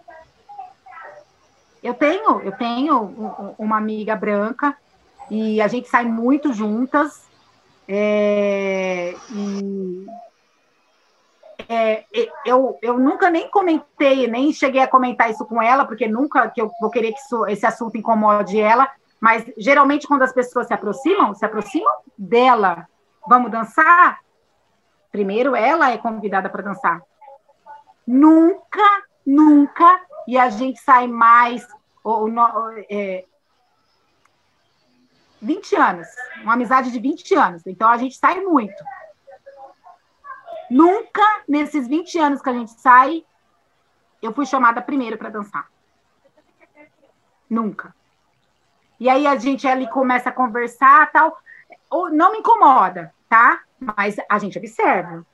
[1.83, 4.77] Eu tenho, eu tenho uma amiga branca
[5.29, 7.29] e a gente sai muito juntas.
[7.87, 10.05] É, e
[11.73, 12.05] é,
[12.45, 16.61] eu, eu nunca nem comentei, nem cheguei a comentar isso com ela, porque nunca que
[16.61, 20.73] eu vou querer que isso, esse assunto incomode ela, mas geralmente quando as pessoas se
[20.73, 22.85] aproximam, se aproximam dela.
[23.25, 24.19] Vamos dançar?
[25.13, 27.01] Primeiro ela é convidada para dançar.
[28.05, 31.65] Nunca, nunca, e a gente sai mais.
[32.03, 32.27] Ou,
[32.89, 33.23] é,
[35.41, 36.07] 20 anos,
[36.43, 37.65] uma amizade de 20 anos.
[37.65, 38.83] Então a gente sai muito.
[40.71, 43.25] Nunca, nesses 20 anos que a gente sai,
[44.21, 45.67] eu fui chamada primeiro para dançar.
[47.49, 47.93] Nunca.
[48.97, 51.37] E aí a gente ali começa a conversar tal.
[52.13, 53.59] Não me incomoda, tá?
[53.77, 55.25] Mas a gente observa.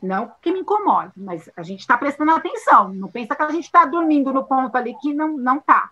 [0.00, 2.88] Não que me incomoda, mas a gente está prestando atenção.
[2.94, 5.90] Não pensa que a gente está dormindo no ponto ali que não, não tá,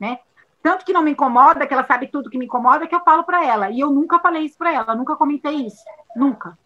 [0.00, 0.20] né?
[0.62, 3.24] Tanto que não me incomoda, que ela sabe tudo que me incomoda, que eu falo
[3.24, 3.68] para ela.
[3.68, 5.84] E eu nunca falei isso para ela, nunca comentei isso.
[6.16, 6.56] Nunca.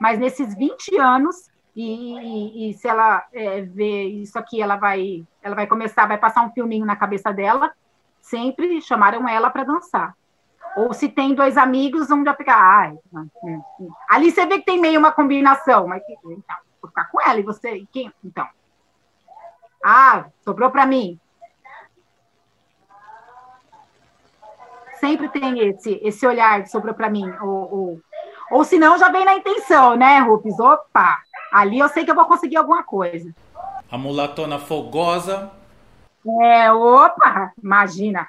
[0.00, 5.26] Mas nesses 20 anos, e, e, e se ela é, ver isso aqui, ela vai,
[5.42, 7.72] ela vai começar, vai passar um filminho na cabeça dela,
[8.20, 10.14] sempre chamaram ela para dançar.
[10.76, 12.58] Ou se tem dois amigos, vão já ficar.
[12.58, 13.28] Ai, hum,
[13.80, 13.90] hum.
[14.10, 17.42] ali você vê que tem meio uma combinação, mas então, vou ficar com ela e
[17.42, 17.86] você.
[17.90, 18.12] Quem?
[18.22, 18.46] Então.
[19.82, 21.18] Ah, sobrou para mim.
[25.00, 27.30] Sempre tem esse, esse olhar que sobrou para mim.
[27.40, 28.00] Ou, ou,
[28.50, 30.58] ou se não, já vem na intenção, né, Rupes?
[30.58, 31.18] Opa,
[31.52, 33.34] ali eu sei que eu vou conseguir alguma coisa.
[33.90, 35.50] A mulatona fogosa.
[36.42, 38.28] É, opa, imagina.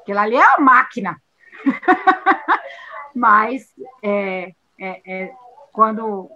[0.00, 1.20] Aquilo ali é a máquina.
[3.14, 5.34] Mas é, é, é,
[5.72, 6.30] quando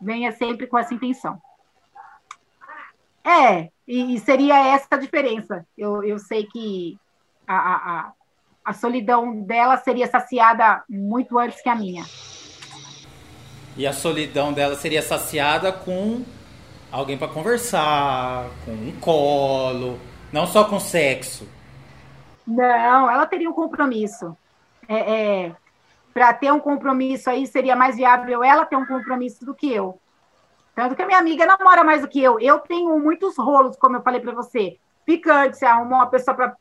[0.00, 1.40] venha sempre com essa intenção.
[3.22, 5.66] É, e, e seria essa a diferença.
[5.76, 6.98] Eu, eu sei que
[7.46, 8.12] a, a,
[8.64, 12.04] a solidão dela seria saciada muito antes que a minha.
[13.76, 16.24] E a solidão dela seria saciada com
[16.92, 19.98] alguém para conversar, com um colo,
[20.32, 21.48] não só com sexo.
[22.46, 24.36] Não, ela teria um compromisso.
[24.88, 25.56] É, é
[26.14, 29.98] para ter um compromisso aí, seria mais viável ela ter um compromisso do que eu.
[30.74, 32.38] Tanto que a minha amiga namora mais do que eu.
[32.38, 34.78] Eu tenho muitos rolos, como eu falei para você.
[35.04, 36.54] Picante, você arrumou uma pessoa para.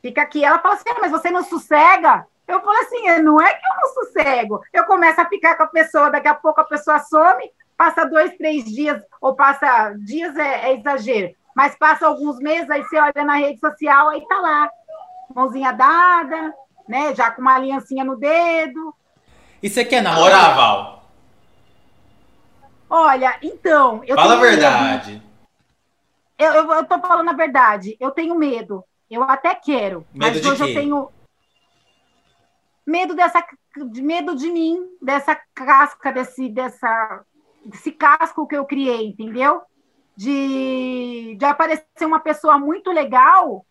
[0.00, 0.42] Fica aqui.
[0.42, 2.26] Ela fala assim, ah, mas você não sossega?
[2.50, 4.60] Eu falo assim, é, não é que eu não sossego.
[4.72, 8.36] Eu começo a ficar com a pessoa, daqui a pouco a pessoa some, passa dois,
[8.36, 13.24] três dias, ou passa dias é, é exagero, mas passa alguns meses, aí você olha
[13.24, 14.70] na rede social, aí tá lá,
[15.34, 16.54] mãozinha dada,
[16.88, 17.14] né?
[17.14, 18.94] Já com uma aliancinha no dedo.
[19.62, 21.04] E você quer namorar, Val?
[22.88, 24.02] Olha, então.
[24.14, 25.22] Fala a verdade.
[26.36, 27.96] Eu, eu, eu, tô falando a verdade.
[28.00, 28.82] Eu tenho medo.
[29.10, 30.06] Eu até quero.
[30.12, 30.70] Medo mas hoje quê?
[30.70, 31.10] eu tenho
[32.90, 33.42] medo dessa
[34.02, 37.24] medo de mim, dessa casca, desse, dessa,
[37.64, 39.62] desse casco que eu criei, entendeu?
[40.16, 43.64] De, de aparecer uma pessoa muito legal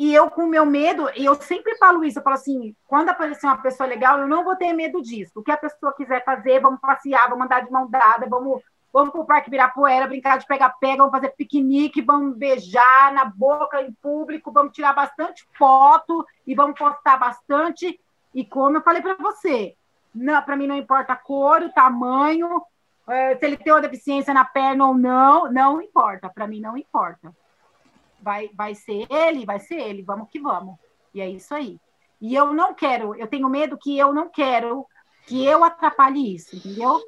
[0.00, 3.46] e eu, com meu medo, e eu sempre falo isso, eu falo assim, quando aparecer
[3.46, 5.32] uma pessoa legal, eu não vou ter medo disso.
[5.36, 9.10] O que a pessoa quiser fazer, vamos passear, vamos andar de mão dada, vamos, vamos
[9.10, 13.92] para o Parque Virapuera, brincar de pega-pega, vamos fazer piquenique, vamos beijar na boca, em
[13.92, 18.00] público, vamos tirar bastante foto e vamos postar bastante.
[18.34, 19.76] E como eu falei para você,
[20.44, 22.62] para mim não importa a cor, o tamanho,
[23.08, 26.76] eh, se ele tem uma deficiência na perna ou não, não importa, para mim não
[26.76, 27.34] importa
[28.22, 30.76] vai, vai ser ele, vai ser ele, vamos que vamos.
[31.14, 31.78] E é isso aí.
[32.20, 34.86] E eu não quero, eu tenho medo que eu não quero
[35.26, 37.00] que eu atrapalhe isso, entendeu?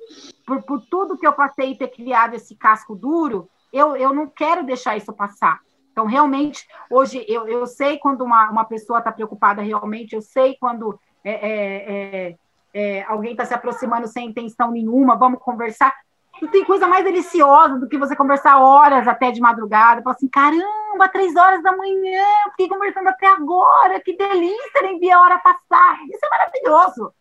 [0.47, 4.65] Por, por tudo que eu passei ter criado esse casco duro, eu, eu não quero
[4.65, 5.61] deixar isso passar.
[5.91, 10.57] Então, realmente, hoje eu, eu sei quando uma, uma pessoa está preocupada realmente, eu sei
[10.59, 12.37] quando é, é, é,
[12.75, 15.95] é alguém está se aproximando sem intenção nenhuma, vamos conversar.
[16.41, 20.03] Não tem coisa mais deliciosa do que você conversar horas até de madrugada.
[20.03, 25.11] Falar assim, caramba, três horas da manhã, fiquei conversando até agora, que delícia, nem vi
[25.11, 25.99] a hora passar.
[26.09, 27.13] Isso é maravilhoso.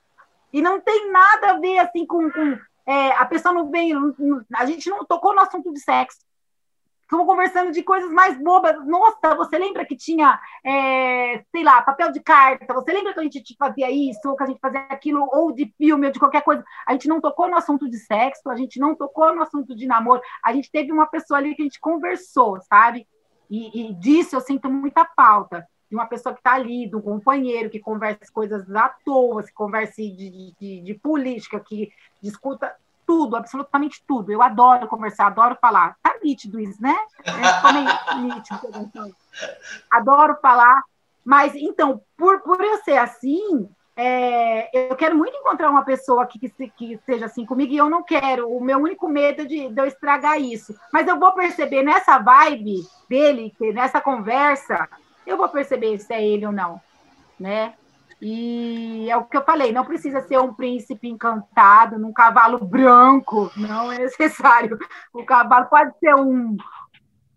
[0.52, 2.32] E não tem nada a ver assim com.
[2.32, 4.16] com é, a pessoa não veio,
[4.56, 6.20] a gente não tocou no assunto de sexo.
[7.12, 8.88] Estamos conversando de coisas mais bobas.
[8.88, 12.74] Nossa, você lembra que tinha, é, sei lá, papel de carta?
[12.74, 15.66] Você lembra que a gente fazia isso, ou que a gente fazia aquilo, ou de
[15.78, 16.64] filme, ou de qualquer coisa?
[16.88, 19.86] A gente não tocou no assunto de sexo, a gente não tocou no assunto de
[19.86, 20.22] namoro.
[20.42, 23.06] A gente teve uma pessoa ali que a gente conversou, sabe?
[23.50, 27.70] E, e disso eu sinto muita falta de uma pessoa que está ali, do companheiro
[27.70, 32.74] que conversa coisas à toa, que converse de, de, de, política, que discuta
[33.12, 34.32] tudo, absolutamente tudo.
[34.32, 35.98] Eu adoro conversar, adoro falar.
[36.02, 36.96] Tá nítido isso, né?
[37.26, 38.62] É, nítido.
[39.92, 40.82] Adoro falar.
[41.26, 46.40] Mas, então, por, por eu ser assim, é, eu quero muito encontrar uma pessoa que,
[46.40, 48.50] que, que, seja assim comigo e eu não quero.
[48.50, 50.74] O meu único medo é de, de eu estragar isso.
[50.94, 52.78] Mas eu vou perceber nessa vibe
[53.10, 54.88] dele, nessa conversa,
[55.28, 56.80] eu vou perceber se é ele ou não,
[57.38, 57.74] né?
[58.22, 63.52] E é o que eu falei, não precisa ser um príncipe encantado num cavalo branco,
[63.58, 64.78] não é necessário.
[65.12, 66.56] O cavalo pode ser um,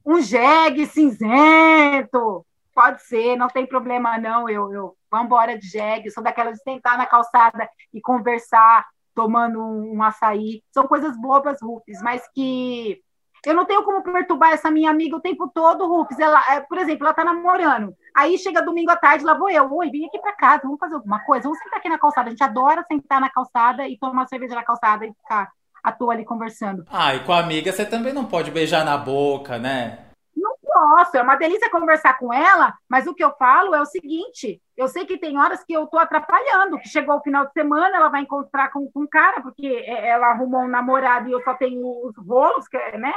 [0.05, 2.45] um jegue cinzento,
[2.75, 4.47] pode ser, não tem problema não.
[4.47, 9.61] Eu, eu vamos embora de jegue, sou daquelas de sentar na calçada e conversar, tomando
[9.61, 10.63] um, um açaí.
[10.71, 13.01] São coisas bobas, Rufus, mas que
[13.47, 16.19] eu não tenho como perturbar essa minha amiga o tempo todo, Rufus.
[16.19, 17.97] Ela, é, por exemplo, ela tá namorando.
[18.15, 19.69] Aí chega domingo à tarde, lá vou eu.
[19.75, 21.43] Oi, vim aqui para casa, vamos fazer alguma coisa.
[21.43, 22.29] Vamos sentar aqui na calçada.
[22.29, 25.51] A gente adora sentar na calçada e tomar cerveja na calçada e ficar
[25.83, 26.85] à toa ali conversando.
[26.91, 29.99] Ah, e com a amiga você também não pode beijar na boca, né?
[30.37, 31.17] Não posso.
[31.17, 34.87] É uma delícia conversar com ela, mas o que eu falo é o seguinte: eu
[34.87, 38.09] sei que tem horas que eu tô atrapalhando, que chegou o final de semana, ela
[38.09, 41.53] vai encontrar com, com um cara, porque é, ela arrumou um namorado e eu só
[41.55, 43.13] tenho os rolos, né?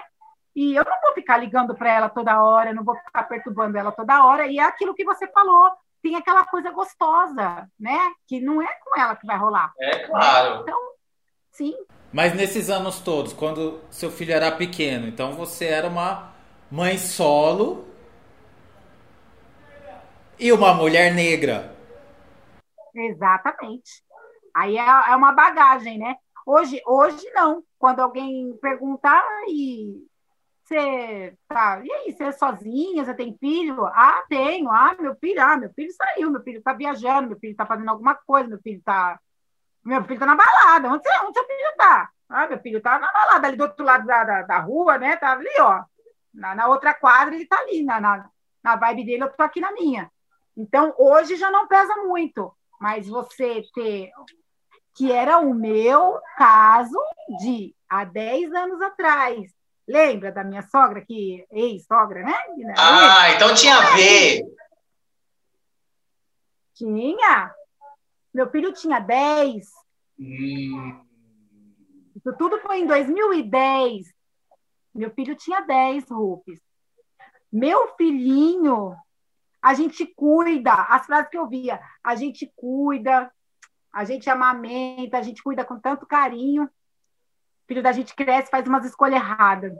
[0.57, 3.91] E eu não vou ficar ligando para ela toda hora, não vou ficar perturbando ela
[3.91, 4.47] toda hora.
[4.47, 5.69] E é aquilo que você falou,
[6.01, 7.99] tem aquela coisa gostosa, né?
[8.27, 9.71] Que não é com ela que vai rolar.
[9.79, 10.61] É claro.
[10.63, 10.79] Então,
[11.51, 11.75] sim.
[12.11, 16.33] Mas nesses anos todos, quando seu filho era pequeno, então você era uma
[16.71, 17.85] mãe solo
[20.39, 21.71] e uma mulher negra.
[22.95, 24.03] Exatamente.
[24.55, 26.15] Aí é, é uma bagagem, né?
[26.47, 27.63] Hoje, hoje não.
[27.77, 30.07] Quando alguém perguntar e
[30.67, 33.85] você tá, e aí, você é sozinha, você tem filho?
[33.85, 34.69] Ah, tenho.
[34.69, 37.89] Ah, meu filho, ah, meu filho saiu, meu filho tá viajando, meu filho tá fazendo
[37.89, 39.17] alguma coisa, meu filho tá.
[39.83, 40.89] Meu filho tá na balada.
[40.89, 42.09] Onde, você, onde seu filho tá?
[42.27, 45.15] Ah, meu filho tá na balada, ali do outro lado da, da, da rua, né?
[45.15, 45.83] Tá ali, ó.
[46.33, 48.29] Na, na, outra quadra, ele tá ali, na, na,
[48.61, 50.11] na vibe dele, eu tô aqui na minha.
[50.55, 54.11] Então, hoje já não pesa muito, mas você ter
[54.95, 56.97] que era o meu caso
[57.39, 59.56] de há 10 anos atrás.
[59.87, 62.35] Lembra da minha sogra, que ex-sogra, né?
[62.77, 64.43] Ah, então tinha a ver.
[66.73, 67.55] Tinha.
[68.33, 69.65] Meu filho tinha 10.
[70.19, 71.01] Hum.
[72.15, 74.07] Isso tudo foi em 2010.
[74.93, 76.59] Meu filho tinha 10, Rufus.
[77.51, 78.93] Meu filhinho,
[79.61, 80.73] a gente cuida.
[80.73, 83.31] As frases que eu via, a gente cuida,
[83.93, 86.69] a gente amamenta, a gente cuida com tanto carinho.
[87.67, 89.73] Filho da gente cresce, faz umas escolhas erradas.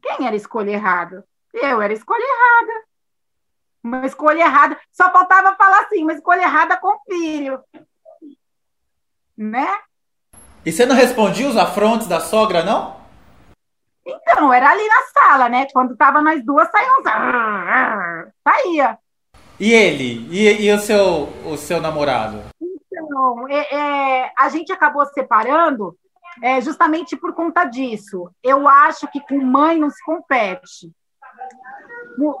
[0.00, 1.24] Quem era escolha errada?
[1.52, 2.84] Eu era escolha errada.
[3.84, 4.80] Uma escolha errada.
[4.90, 7.62] Só faltava falar assim, uma escolha errada com filho.
[9.36, 9.68] Né?
[10.64, 13.00] E você não respondia os afrontes da sogra, não?
[14.06, 15.66] Então, era ali na sala, né?
[15.72, 18.32] Quando tava nós duas, saía uns...
[18.42, 18.98] Saía.
[19.60, 20.26] E ele?
[20.30, 22.42] E, e, o, seu, o seu namorado?
[22.60, 25.96] Então, é, é, a gente acabou separando
[26.40, 28.30] é, justamente por conta disso.
[28.42, 30.90] Eu acho que com mãe não se compete.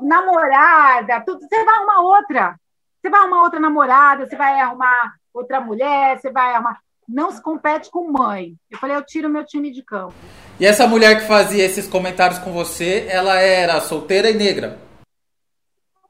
[0.00, 2.60] Namorada, tudo, você vai arrumar outra.
[3.00, 6.80] Você vai arrumar outra namorada, você vai arrumar outra mulher, você vai arrumar.
[7.08, 8.54] Não se compete com mãe.
[8.70, 10.14] Eu falei, eu tiro meu time de campo.
[10.60, 14.78] E essa mulher que fazia esses comentários com você, ela era solteira e negra?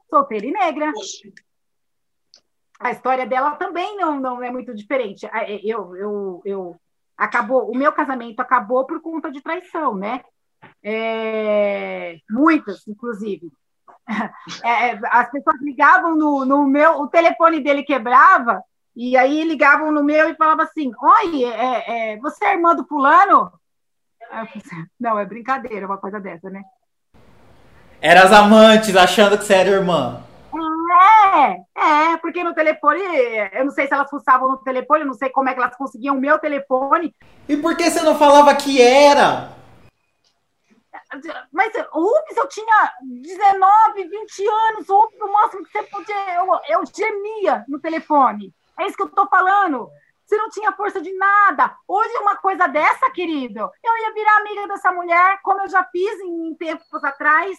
[0.09, 0.91] Solteira e negra.
[2.79, 5.27] A história dela também não, não é muito diferente.
[5.63, 6.75] Eu, eu, eu
[7.17, 10.21] acabou, o meu casamento acabou por conta de traição, né?
[10.83, 13.51] É, muitas, inclusive.
[14.63, 18.61] É, é, as pessoas ligavam no, no meu, o telefone dele quebrava,
[18.95, 22.85] e aí ligavam no meu e falavam assim: Oi, é, é, você é irmã do
[22.85, 23.51] fulano?
[24.99, 26.61] Não, é brincadeira, uma coisa dessa, né?
[28.01, 30.22] Eram as amantes achando que você era irmã.
[31.33, 33.01] É, é, porque no telefone,
[33.53, 35.75] eu não sei se elas fuçavam no telefone, eu não sei como é que elas
[35.75, 37.15] conseguiam o meu telefone.
[37.49, 39.51] E por que você não falava que era?
[41.51, 46.35] Mas, Ups, eu tinha 19, 20 anos, Ups, o máximo que você podia.
[46.35, 48.53] Eu, eu gemia no telefone.
[48.79, 49.89] É isso que eu tô falando.
[50.25, 51.75] Você não tinha força de nada.
[51.87, 56.19] Hoje, uma coisa dessa, querido, eu ia virar amiga dessa mulher, como eu já fiz
[56.21, 57.57] em tempos atrás.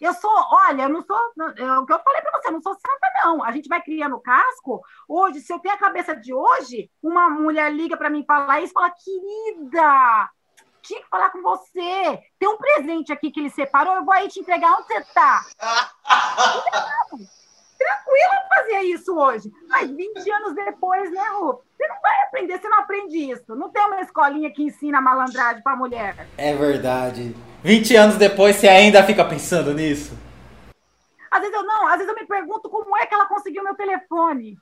[0.00, 1.16] Eu sou, olha, eu não sou,
[1.56, 3.44] é o que eu falei para você, eu não sou santa, não.
[3.44, 4.82] A gente vai criando casco.
[5.08, 8.72] Hoje, se eu tenho a cabeça de hoje, uma mulher liga para mim falar isso,
[8.72, 10.30] fala, querida,
[10.82, 12.22] tinha que falar com você.
[12.38, 15.44] Tem um presente aqui que ele separou, eu vou aí te entregar onde você tá.
[17.78, 19.52] Tranquilo fazer isso hoje.
[19.68, 21.62] Mas 20 anos depois, né, Ru?
[21.76, 23.54] Você não vai aprender, você não aprende isso.
[23.54, 26.26] Não tem uma escolinha que ensina malandragem pra mulher.
[26.36, 27.34] É verdade.
[27.62, 30.16] 20 anos depois, você ainda fica pensando nisso?
[31.30, 33.74] Às vezes eu não, às vezes eu me pergunto como é que ela conseguiu meu
[33.74, 34.58] telefone.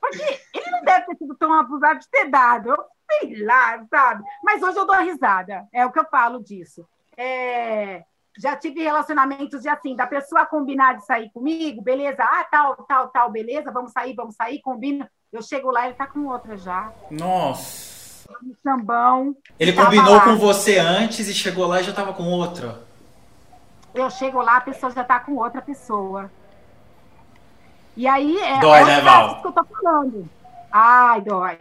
[0.00, 2.70] Porque ele não deve ter sido tão abusado de ter dado.
[2.70, 4.24] Eu sei lá, sabe?
[4.42, 5.66] Mas hoje eu dou risada.
[5.72, 6.86] É o que eu falo disso.
[7.16, 8.04] É,
[8.38, 13.08] já tive relacionamentos de assim, da pessoa combinar de sair comigo, beleza, ah, tal, tal,
[13.08, 15.10] tal, beleza, vamos sair, vamos sair, combina.
[15.32, 16.92] Eu chego lá, ele tá com outra já.
[17.10, 18.28] Nossa.
[18.42, 19.36] No sambão.
[19.58, 20.24] Ele combinou lá.
[20.24, 22.80] com você antes e chegou lá e já tava com outra.
[23.94, 26.30] Eu chego lá, a pessoa já tá com outra pessoa.
[27.96, 29.42] E aí é dói, né, Val?
[29.42, 30.28] que eu tô falando.
[30.70, 31.58] Ai, dói.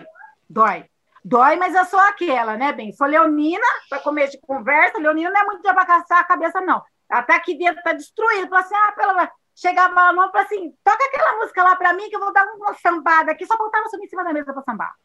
[0.49, 0.85] Dói.
[1.29, 2.91] Dói, mas eu sou aquela, né, bem?
[2.91, 4.97] Sou leonina, para comer de conversa.
[4.97, 6.81] Leonina não é muito de abacaçar a cabeça, não.
[7.07, 8.49] Até aqui dentro tá destruído.
[8.49, 9.31] Falei assim, ah, pela...
[9.53, 12.47] Chegava lá, não, falei assim, toca aquela música lá para mim que eu vou dar
[12.55, 13.45] uma sambada aqui.
[13.45, 14.95] Só botava subir em cima da mesa para sambar.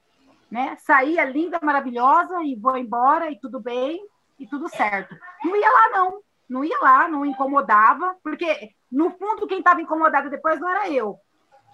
[0.51, 0.77] Né?
[0.81, 4.01] Saía linda, maravilhosa e vou embora e tudo bem
[4.39, 5.15] e tudo certo.
[5.45, 6.23] Não ia lá, não.
[6.49, 11.19] Não ia lá, não incomodava, porque no fundo quem estava incomodado depois não era eu.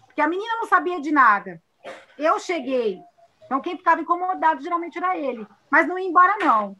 [0.07, 1.63] Porque a menina não sabia de nada.
[2.19, 3.01] Eu cheguei,
[3.51, 5.45] então, quem ficava incomodado geralmente era ele.
[5.69, 6.77] Mas não ia embora, não.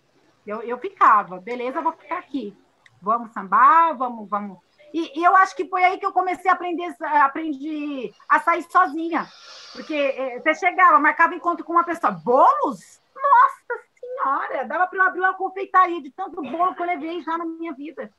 [0.47, 2.57] Eu, eu ficava, beleza, vou ficar aqui.
[3.03, 4.57] Vamos sambar, vamos, vamos.
[4.95, 8.63] E, e, eu acho que foi aí que eu comecei a aprender aprendi a sair
[8.71, 9.27] sozinha.
[9.73, 12.13] Porque é, você chegava, marcava encontro com uma pessoa.
[12.13, 13.03] Bolos?
[13.17, 14.65] Nossa Senhora!
[14.65, 17.73] Dava para eu abrir uma confeitaria de tanto bolo que eu levei já na minha
[17.73, 18.13] vida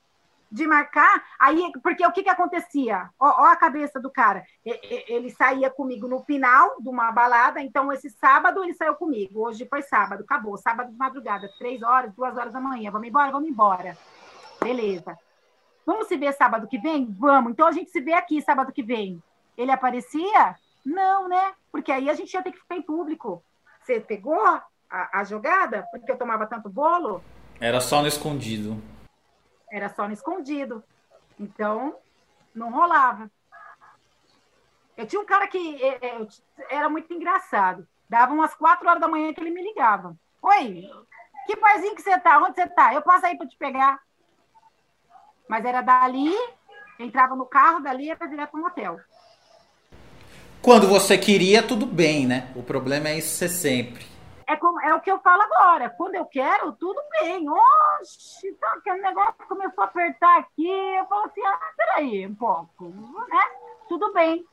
[0.52, 3.10] de marcar, aí, porque o que que acontecia?
[3.18, 7.92] Ó, ó, a cabeça do cara, ele saía comigo no final de uma balada, então
[7.94, 12.36] esse sábado ele saiu comigo, hoje foi sábado, acabou, sábado de madrugada, três horas, duas
[12.38, 13.98] horas da manhã, vamos embora, vamos embora,
[14.62, 15.18] beleza.
[15.86, 17.08] Vamos se ver sábado que vem?
[17.18, 19.24] Vamos, então a gente se vê aqui sábado que vem.
[19.58, 20.56] Ele aparecia?
[20.86, 21.54] Não, né?
[21.72, 23.44] Porque aí a gente ia ter que ficar em público.
[23.82, 25.88] Você pegou a, a jogada?
[25.92, 27.24] Porque eu tomava tanto bolo?
[27.60, 28.82] Era só no escondido
[29.72, 30.84] era só no escondido.
[31.40, 31.96] Então,
[32.54, 33.32] não rolava.
[34.98, 36.28] Eu tinha um cara que é, é,
[36.70, 37.88] era muito engraçado.
[38.08, 40.16] Dava umas quatro horas da manhã que ele me ligava.
[40.42, 40.88] Oi,
[41.48, 42.38] que parzinho que você tá?
[42.40, 42.94] Onde você tá?
[42.94, 44.00] Eu passo aí para te pegar.
[45.48, 46.34] Mas era dali,
[47.00, 49.00] entrava no carro, dali era direto no hotel.
[50.62, 52.52] Quando você queria, tudo bem, né?
[52.56, 54.06] O problema é isso ser sempre.
[54.52, 55.90] É, como, é o que eu falo agora.
[55.92, 57.48] Quando eu quero, tudo bem.
[57.50, 60.70] Oxi, então, aquele negócio começou a apertar aqui.
[60.70, 62.90] Eu falo assim, ah, peraí um pouco.
[63.30, 63.40] Né?
[63.88, 64.46] Tudo bem.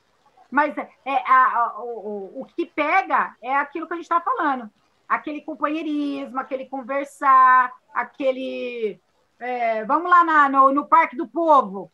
[0.52, 4.20] Mas é, é a, a, o, o que pega é aquilo que a gente está
[4.20, 4.70] falando.
[5.08, 9.00] Aquele companheirismo, aquele conversar, aquele...
[9.40, 11.90] É, vamos lá na, no, no Parque do Povo.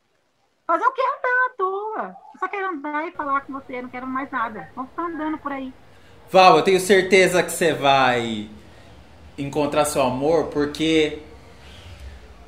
[0.67, 1.01] Fazer o que?
[1.01, 2.17] Andar à toa.
[2.35, 4.71] Eu só quero andar e falar com você, não quero mais nada.
[4.75, 5.73] Vamos ficar andando por aí.
[6.31, 8.49] Val, eu tenho certeza que você vai
[9.39, 11.21] encontrar seu amor, porque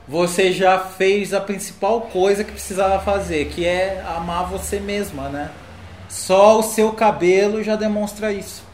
[0.08, 5.52] você já fez a principal coisa que precisava fazer, que é amar você mesma, né?
[6.08, 8.64] Só o seu cabelo já demonstra isso.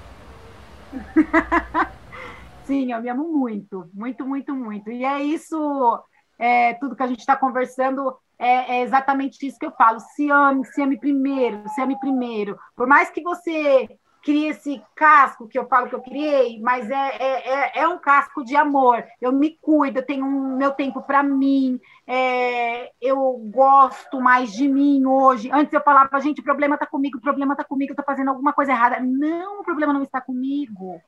[2.65, 4.91] Sim, eu me amo muito, muito, muito, muito.
[4.91, 6.01] E é isso,
[6.39, 10.01] é, tudo que a gente está conversando é, é, exatamente isso que eu falo.
[10.01, 12.59] Se ame, se ame primeiro, se ame primeiro.
[12.77, 13.89] Por mais que você
[14.23, 17.99] crie esse casco que eu falo que eu criei, mas é, é, é, é um
[17.99, 19.05] casco de amor.
[19.21, 24.69] Eu me cuido, eu tenho um, meu tempo para mim, é, eu gosto mais de
[24.69, 25.51] mim hoje.
[25.53, 28.29] Antes eu falava, gente, o problema está comigo, o problema está comigo, eu estou fazendo
[28.29, 29.01] alguma coisa errada.
[29.01, 31.01] Não, o problema não está comigo.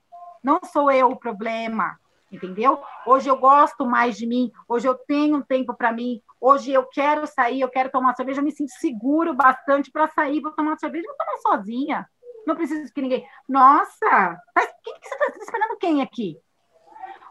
[0.43, 1.99] Não sou eu o problema
[2.35, 2.83] entendeu?
[3.07, 6.85] Hoje eu gosto mais de mim, hoje eu tenho um tempo para mim, hoje eu
[6.85, 10.77] quero sair, eu quero tomar cerveja, eu me sinto seguro bastante para sair, vou tomar
[10.79, 12.09] cerveja, vou tomar sozinha.
[12.47, 13.27] Não preciso que ninguém.
[13.49, 16.39] Nossa, mas que, que você está esperando quem aqui?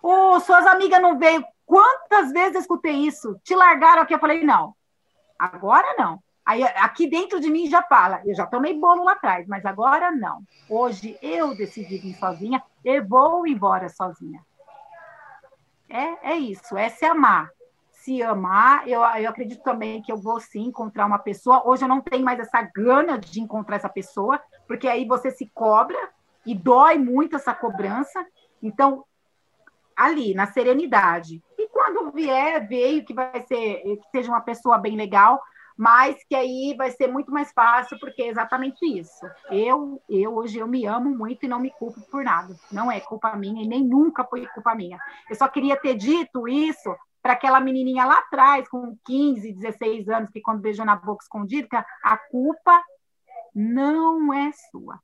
[0.02, 1.46] Oh, suas amigas não veio.
[1.66, 3.40] Quantas vezes eu escutei isso?
[3.44, 4.76] Te largaram aqui, eu falei, não.
[5.38, 6.22] Agora não.
[6.46, 10.12] Aí aqui dentro de mim já fala, eu já tomei bolo lá atrás, mas agora
[10.12, 10.44] não.
[10.68, 14.44] Hoje eu decidi vir sozinha e vou embora sozinha.
[15.90, 17.50] É, é isso, é se amar.
[18.04, 21.66] Se amar, eu, eu acredito também que eu vou sim encontrar uma pessoa.
[21.66, 25.50] Hoje eu não tenho mais essa gana de encontrar essa pessoa, porque aí você se
[25.54, 25.98] cobra
[26.46, 28.26] e dói muito essa cobrança.
[28.62, 29.06] Então,
[29.96, 31.42] ali, na serenidade.
[31.58, 35.42] E quando vier, veio que vai ser, que seja uma pessoa bem legal,
[35.78, 39.26] mas que aí vai ser muito mais fácil, porque é exatamente isso.
[39.50, 42.54] Eu, eu hoje eu me amo muito e não me culpo por nada.
[42.70, 45.00] Não é culpa minha e nem nunca foi culpa minha.
[45.30, 46.94] Eu só queria ter dito isso
[47.24, 51.86] para aquela menininha lá atrás, com 15, 16 anos, que quando beijou na boca escondida,
[52.04, 52.84] a culpa
[53.56, 55.00] não é sua.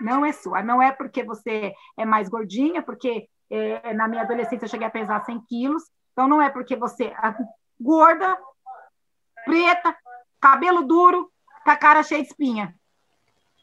[0.00, 0.60] Não é sua.
[0.60, 4.90] Não é porque você é mais gordinha, porque é, na minha adolescência eu cheguei a
[4.90, 5.84] pesar 100 quilos.
[6.12, 7.36] Então não é porque você é
[7.80, 8.36] gorda
[9.44, 9.96] preta,
[10.40, 11.30] cabelo duro,
[11.62, 12.74] com a cara cheia de espinha.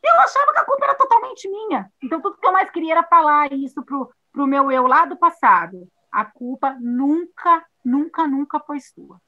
[0.03, 1.91] Eu achava que a culpa era totalmente minha.
[2.01, 5.17] Então, tudo que eu mais queria era falar isso pro, pro meu eu lá do
[5.17, 5.87] passado.
[6.11, 9.21] A culpa nunca, nunca, nunca foi sua.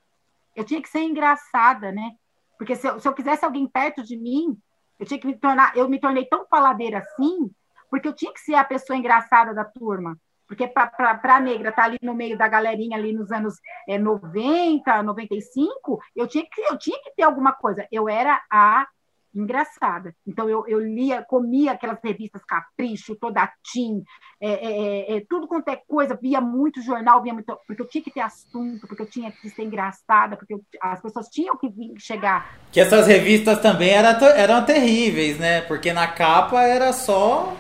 [0.56, 2.12] Eu tinha que ser engraçada, né?
[2.58, 4.58] Porque se eu, se eu quisesse alguém perto de mim,
[5.00, 5.76] eu tinha que me tornar.
[5.76, 7.52] Eu me tornei tão faladeira assim,
[7.90, 10.18] porque eu tinha que ser a pessoa engraçada da turma.
[10.48, 13.56] Porque para a negra estar tá ali no meio da galerinha ali nos anos
[13.88, 17.88] é, 90, 95, eu tinha, que, eu tinha que ter alguma coisa.
[17.92, 18.88] Eu era a
[19.34, 20.16] engraçada.
[20.26, 24.04] Então eu, eu lia, comia aquelas revistas Capricho, toda Tim,
[24.40, 27.88] é, é, é, é, tudo quanto é coisa, via muito jornal, via muito, porque eu
[27.88, 31.58] tinha que ter assunto, porque eu tinha que ser engraçada, porque eu, as pessoas tinham
[31.58, 32.58] que vir, chegar.
[32.72, 35.62] Que essas revistas também eram, eram terríveis, né?
[35.62, 37.56] Porque na capa era só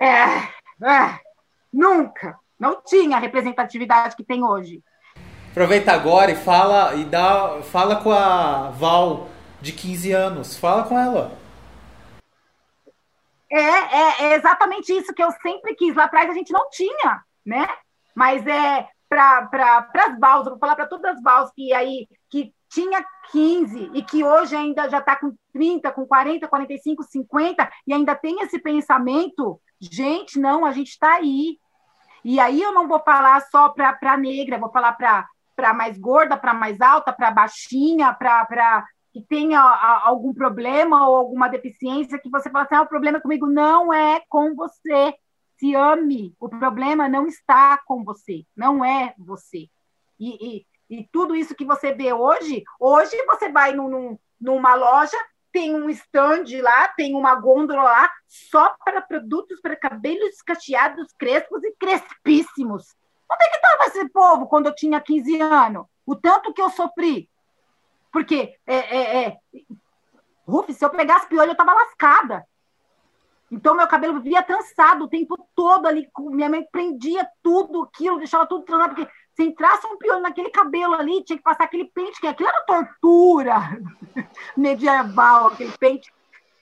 [0.00, 0.42] é,
[0.84, 1.20] é,
[1.72, 4.82] nunca, não tinha a representatividade que tem hoje.
[5.56, 10.98] Aproveita agora e fala e dá, fala com a Val de 15 anos, fala com
[10.98, 11.32] ela.
[13.50, 15.94] É, é, é exatamente isso que eu sempre quis.
[15.94, 17.66] Lá atrás a gente não tinha, né?
[18.14, 22.52] Mas é para pra, as Vals, vou falar para todas as Vals que aí que
[22.68, 23.02] tinha
[23.32, 28.14] 15 e que hoje ainda já está com 30, com 40, 45, 50 e ainda
[28.14, 31.58] tem esse pensamento Gente, não, a gente está aí.
[32.24, 35.26] E aí eu não vou falar só para negra, vou falar para
[35.74, 39.60] mais gorda, para mais alta, para baixinha, para que tenha
[40.04, 43.46] algum problema ou alguma deficiência, que você fala assim, ah, o problema comigo.
[43.46, 45.14] Não é com você.
[45.58, 46.34] Se ame.
[46.38, 49.68] O problema não está com você, não é você.
[50.20, 54.74] E, e, e tudo isso que você vê hoje, hoje você vai num, num, numa
[54.74, 55.16] loja,
[55.50, 61.64] tem um stand lá, tem uma gôndola lá, só para produtos para cabelos cacheados, crespos
[61.64, 62.94] e crespíssimos.
[63.30, 65.86] Onde é que estava esse povo quando eu tinha 15 anos?
[66.04, 67.28] O tanto que eu sofri.
[68.12, 69.38] Porque, é, é, é,
[70.46, 72.46] Ruf, se eu pegasse piolho, eu tava lascada.
[73.50, 76.08] Então, meu cabelo vivia trançado o tempo todo ali.
[76.18, 80.94] Minha mãe prendia tudo aquilo, deixava tudo trançado, porque se entrasse um piolho naquele cabelo
[80.94, 83.54] ali, tinha que passar aquele pente, que aquilo era tortura
[84.56, 86.12] medieval, aquele pente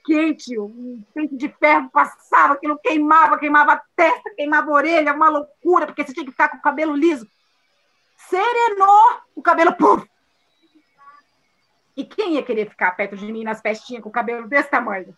[0.04, 5.28] quente, um pente de ferro passava, aquilo queimava, queimava a testa, queimava a orelha, uma
[5.28, 7.26] loucura, porque você tinha que ficar com o cabelo liso.
[8.16, 10.08] Serenou o cabelo, puf!
[11.96, 15.16] E quem ia querer ficar perto de mim nas festinhas com o cabelo desse tamanho?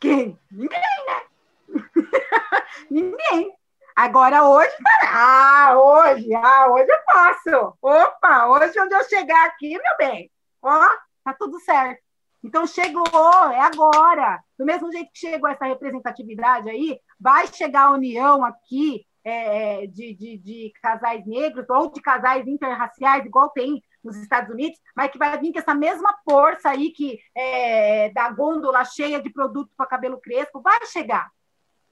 [0.00, 0.38] Quem?
[0.50, 1.22] Ninguém, né?
[2.90, 3.52] Ninguém.
[3.94, 4.74] Agora hoje,
[5.08, 7.78] ah, hoje, ah, hoje eu posso.
[7.82, 10.30] Opa, hoje onde eu chegar aqui, meu bem,
[10.62, 10.88] ó,
[11.24, 12.07] tá tudo certo.
[12.42, 13.04] Então chegou,
[13.50, 14.40] é agora.
[14.58, 19.86] Do mesmo jeito que chegou essa representatividade aí, vai chegar a união aqui é, é
[19.86, 25.10] de, de, de, casais negros ou de casais interraciais, igual tem nos Estados Unidos, mas
[25.10, 29.70] que vai vir com essa mesma força aí que é, da gôndola cheia de produto
[29.76, 31.28] para cabelo crespo, vai chegar.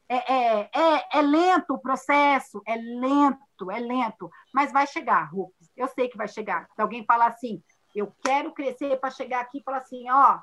[0.09, 5.68] É, é, é, é, lento o processo, é lento, é lento, mas vai chegar, Rufus.
[5.76, 6.68] Eu sei que vai chegar.
[6.74, 7.61] Se alguém falar assim,
[7.97, 10.38] eu quero crescer para chegar aqui e falar assim, ó,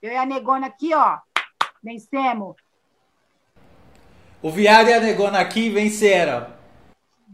[0.00, 1.18] eu e a negona aqui, ó,
[1.82, 2.56] vencemos.
[4.42, 6.52] O viado e a negona aqui venceram.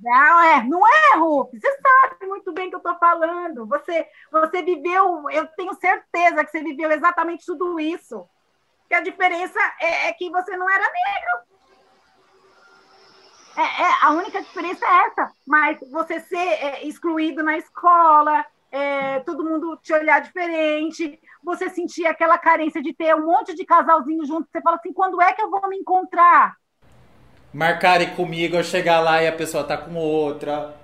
[0.03, 1.51] Não é, não é, Ruf.
[1.59, 3.67] Você sabe muito bem o que eu estou falando.
[3.67, 8.29] Você, você viveu, eu tenho certeza que você viveu exatamente tudo isso.
[8.89, 11.49] Que a diferença é, é que você não era negro.
[13.57, 15.33] É, é, a única diferença é essa.
[15.47, 22.07] Mas você ser é, excluído na escola, é, todo mundo te olhar diferente, você sentir
[22.07, 25.43] aquela carência de ter um monte de casalzinho junto, você fala assim, quando é que
[25.43, 26.57] eu vou me encontrar?
[27.53, 30.77] Marcarem comigo, eu chegar lá e a pessoa tá com outra.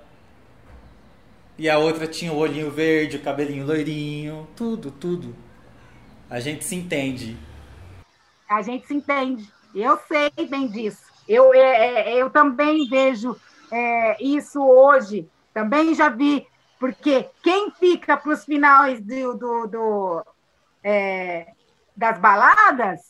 [1.58, 5.36] E a outra tinha o olhinho verde, o cabelinho loirinho, tudo, tudo.
[6.28, 7.36] A gente se entende.
[8.48, 9.48] A gente se entende.
[9.74, 11.02] Eu sei bem disso.
[11.28, 13.36] Eu, é, é eu também vejo
[13.70, 15.28] é, isso hoje.
[15.52, 16.46] Também já vi
[16.84, 20.26] porque quem fica para os finais do, do, do
[20.82, 21.46] é,
[21.96, 23.00] das baladas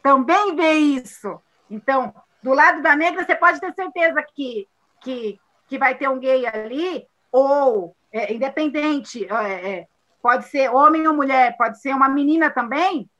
[0.00, 1.40] também vê isso.
[1.68, 4.64] Então, do lado da negra, você pode ter certeza que,
[5.00, 9.86] que, que vai ter um gay ali, ou é, independente, é, é
[10.22, 13.10] pode ser homem ou mulher, pode ser uma menina também,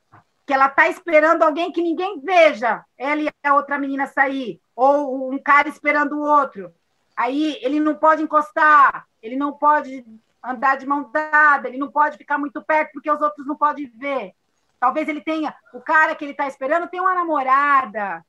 [0.46, 5.32] que ela está esperando alguém que ninguém veja, ela e a outra menina sair, ou
[5.32, 6.72] um cara esperando o outro.
[7.16, 10.04] Aí ele não pode encostar, ele não pode
[10.42, 13.86] andar de mão dada, ele não pode ficar muito perto porque os outros não podem
[13.86, 14.32] ver.
[14.78, 18.24] Talvez ele tenha, o cara que ele está esperando tem uma namorada.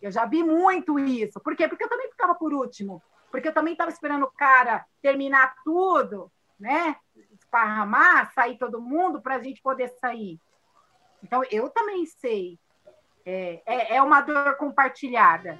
[0.00, 1.40] Eu já vi muito isso.
[1.40, 1.66] Por quê?
[1.66, 3.02] Porque eu também ficava por último.
[3.30, 6.96] Porque eu também estava esperando o cara terminar tudo, né?
[7.32, 10.38] Esparramar, sair todo mundo para a gente poder sair.
[11.22, 12.58] Então, eu também sei.
[13.24, 15.58] É, é, é uma dor compartilhada.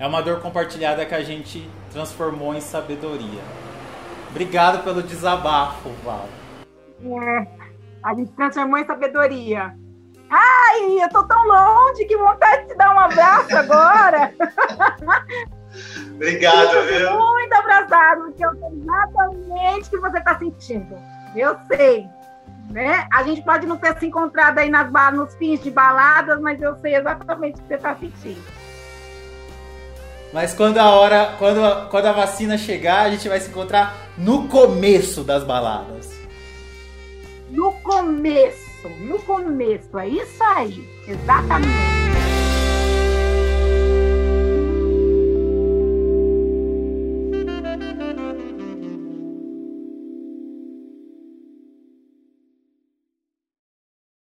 [0.00, 3.42] É uma dor compartilhada que a gente transformou em sabedoria.
[4.30, 6.28] Obrigado pelo desabafo, Val.
[7.02, 7.46] É,
[8.04, 9.74] a gente transformou em sabedoria.
[10.30, 14.32] Ai, eu tô tão longe, que vontade de te dar um abraço agora.
[16.14, 17.18] Obrigado, viu?
[17.18, 20.96] Muito abraçado, porque eu sei exatamente o que você está sentindo.
[21.34, 22.06] Eu sei.
[22.70, 23.08] Né?
[23.12, 26.76] A gente pode não ter se encontrado aí nas, nos fins de baladas, mas eu
[26.76, 28.67] sei exatamente o que você está sentindo.
[30.32, 34.46] Mas quando a hora, quando, quando a vacina chegar, a gente vai se encontrar no
[34.48, 36.18] começo das baladas.
[37.50, 42.37] No começo, no começo, é isso aí, exatamente.